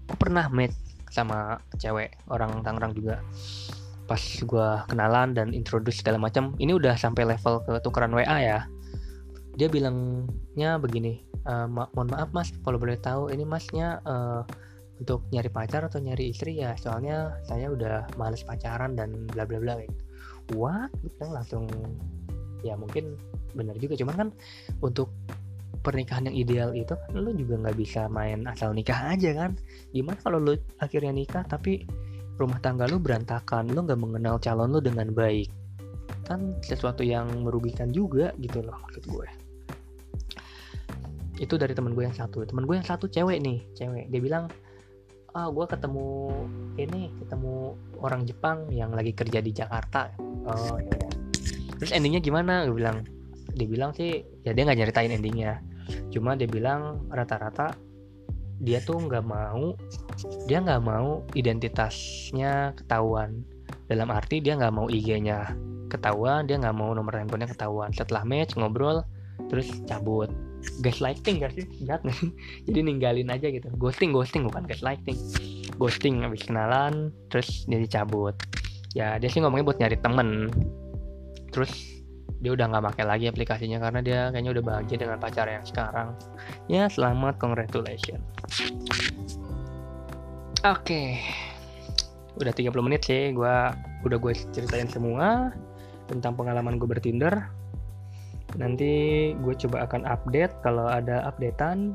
Gue 0.06 0.16
pernah 0.18 0.50
meet 0.50 0.74
sama 1.10 1.58
cewek 1.78 2.18
orang 2.30 2.62
Tangerang 2.62 2.94
juga. 2.94 3.22
Pas 4.06 4.18
gue 4.18 4.68
kenalan 4.90 5.34
dan 5.34 5.54
introduce 5.54 6.02
segala 6.02 6.18
macam 6.18 6.54
ini 6.58 6.74
udah 6.74 6.98
sampai 6.98 7.26
level 7.26 7.62
ke 7.62 7.78
tukeran 7.82 8.14
WA 8.14 8.38
ya. 8.42 8.66
Dia 9.54 9.70
bilangnya 9.70 10.78
begini 10.82 11.22
e, 11.46 11.52
ma 11.70 11.86
mohon 11.94 12.10
maaf 12.10 12.30
mas 12.34 12.50
kalau 12.66 12.78
boleh 12.78 12.98
tahu 12.98 13.30
ini 13.34 13.42
masnya 13.42 13.98
uh, 14.06 14.42
untuk 15.02 15.26
nyari 15.34 15.50
pacar 15.50 15.86
atau 15.86 16.02
nyari 16.02 16.34
istri 16.34 16.58
ya? 16.58 16.74
Soalnya 16.74 17.38
saya 17.46 17.70
udah 17.70 18.10
males 18.18 18.42
pacaran 18.42 18.98
dan 18.98 19.30
bla 19.30 19.46
bla 19.46 19.62
bla 19.62 19.78
gitu 19.78 20.09
what 20.56 20.90
kita 21.02 21.26
langsung 21.28 21.66
ya 22.60 22.76
mungkin 22.76 23.16
benar 23.54 23.76
juga. 23.80 23.96
Cuman 23.98 24.14
kan 24.16 24.28
untuk 24.84 25.12
pernikahan 25.80 26.28
yang 26.28 26.36
ideal 26.36 26.70
itu 26.76 26.92
kan 26.92 27.10
lo 27.16 27.32
juga 27.32 27.56
nggak 27.56 27.76
bisa 27.76 28.06
main 28.12 28.44
asal 28.46 28.76
nikah 28.76 29.16
aja 29.16 29.32
kan. 29.32 29.56
Gimana 29.94 30.18
kalau 30.20 30.38
lo 30.40 30.52
akhirnya 30.78 31.12
nikah 31.12 31.44
tapi 31.48 31.88
rumah 32.36 32.60
tangga 32.60 32.88
lo 32.88 33.00
berantakan 33.00 33.72
lo 33.72 33.84
nggak 33.84 34.00
mengenal 34.00 34.36
calon 34.40 34.72
lo 34.72 34.80
dengan 34.80 35.12
baik? 35.12 35.48
Kan 36.28 36.60
sesuatu 36.62 37.02
yang 37.02 37.26
merugikan 37.42 37.90
juga 37.90 38.32
gitu 38.38 38.60
loh 38.60 38.76
maksud 38.86 39.04
gue. 39.08 39.28
Itu 41.40 41.56
dari 41.56 41.72
temen 41.72 41.96
gue 41.96 42.04
yang 42.04 42.16
satu. 42.16 42.44
Temen 42.44 42.68
gue 42.68 42.76
yang 42.76 42.84
satu 42.84 43.08
cewek 43.08 43.40
nih 43.40 43.64
cewek. 43.72 44.12
Dia 44.12 44.20
bilang 44.20 44.44
ah 45.34 45.48
gue 45.50 45.66
ketemu 45.66 46.08
ini 46.78 47.10
ketemu 47.22 47.78
orang 48.02 48.26
Jepang 48.26 48.66
yang 48.72 48.90
lagi 48.94 49.14
kerja 49.14 49.38
di 49.38 49.54
Jakarta. 49.54 50.10
Oh 50.46 50.78
ya 50.78 51.10
terus 51.80 51.96
endingnya 51.96 52.20
gimana? 52.20 52.66
Gue 52.68 52.82
bilang 52.82 53.06
dia 53.56 53.66
bilang 53.66 53.90
sih 53.96 54.20
ya 54.44 54.52
dia 54.52 54.62
nggak 54.66 54.78
nyeritain 54.84 55.12
endingnya. 55.14 55.62
Cuma 56.12 56.34
dia 56.34 56.46
bilang 56.46 57.06
rata-rata 57.08 57.74
dia 58.60 58.84
tuh 58.84 59.00
nggak 59.00 59.24
mau 59.24 59.72
dia 60.44 60.60
nggak 60.60 60.82
mau 60.84 61.24
identitasnya 61.32 62.76
ketahuan. 62.76 63.46
Dalam 63.88 64.12
arti 64.12 64.38
dia 64.42 64.54
nggak 64.54 64.74
mau 64.74 64.86
IG-nya 64.86 65.56
ketahuan 65.90 66.46
dia 66.46 66.60
nggak 66.60 66.76
mau 66.76 66.92
nomor 66.92 67.16
handphonenya 67.16 67.54
ketahuan. 67.54 67.90
Setelah 67.94 68.22
match 68.26 68.58
ngobrol 68.58 69.02
terus 69.48 69.66
cabut 69.88 70.30
gaslighting 70.80 71.42
gak 71.42 71.52
sih? 71.56 71.66
Jahat 71.84 72.02
gak 72.04 72.16
sih? 72.16 72.30
Jadi 72.68 72.78
ninggalin 72.84 73.28
aja 73.32 73.48
gitu. 73.48 73.68
Ghosting 73.76 74.12
ghosting 74.12 74.46
bukan 74.46 74.64
gaslighting. 74.66 75.16
Ghosting 75.76 76.24
habis 76.24 76.44
kenalan 76.44 77.14
terus 77.32 77.64
dia 77.66 77.80
dicabut. 77.80 78.36
Ya 78.96 79.16
dia 79.16 79.28
sih 79.30 79.40
ngomongnya 79.40 79.66
buat 79.66 79.78
nyari 79.78 79.96
temen. 80.00 80.50
Terus 81.54 81.70
dia 82.40 82.56
udah 82.56 82.72
nggak 82.72 82.84
pakai 82.94 83.04
lagi 83.04 83.26
aplikasinya 83.28 83.78
karena 83.78 84.00
dia 84.00 84.20
kayaknya 84.32 84.52
udah 84.56 84.64
bahagia 84.64 84.96
dengan 84.96 85.18
pacar 85.20 85.46
yang 85.46 85.64
sekarang. 85.64 86.16
Ya 86.66 86.88
selamat 86.88 87.36
congratulations. 87.36 88.24
Oke. 90.64 90.84
Okay. 90.84 91.08
udah 92.40 92.56
30 92.56 92.72
menit 92.80 93.04
sih 93.04 93.36
gue 93.36 93.56
udah 94.00 94.16
gue 94.16 94.32
ceritain 94.56 94.88
semua 94.88 95.52
tentang 96.08 96.32
pengalaman 96.32 96.80
gue 96.80 96.88
bertinder 96.88 97.52
nanti 98.58 99.30
gue 99.38 99.54
coba 99.66 99.86
akan 99.86 100.02
update 100.06 100.54
kalau 100.64 100.90
ada 100.90 101.22
updatean. 101.26 101.94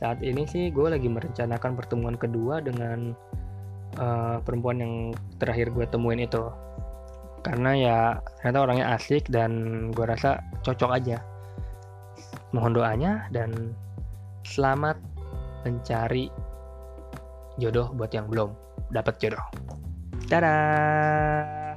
Saat 0.00 0.18
ini 0.24 0.42
sih 0.48 0.74
gue 0.74 0.90
lagi 0.90 1.06
merencanakan 1.06 1.78
pertemuan 1.78 2.18
kedua 2.18 2.58
dengan 2.58 3.14
uh, 3.98 4.42
perempuan 4.42 4.82
yang 4.82 4.94
terakhir 5.38 5.70
gue 5.70 5.86
temuin 5.86 6.26
itu. 6.26 6.50
Karena 7.44 7.70
ya 7.76 7.98
ternyata 8.40 8.58
orangnya 8.64 8.86
asik 8.96 9.28
dan 9.30 9.52
gue 9.92 10.04
rasa 10.08 10.42
cocok 10.64 10.90
aja. 10.90 11.18
Mohon 12.50 12.72
doanya 12.74 13.12
dan 13.30 13.74
selamat 14.46 14.98
mencari 15.64 16.28
jodoh 17.58 17.90
buat 17.94 18.10
yang 18.10 18.26
belum 18.26 18.50
dapat 18.90 19.18
jodoh. 19.22 19.44
Dadah 20.28 21.73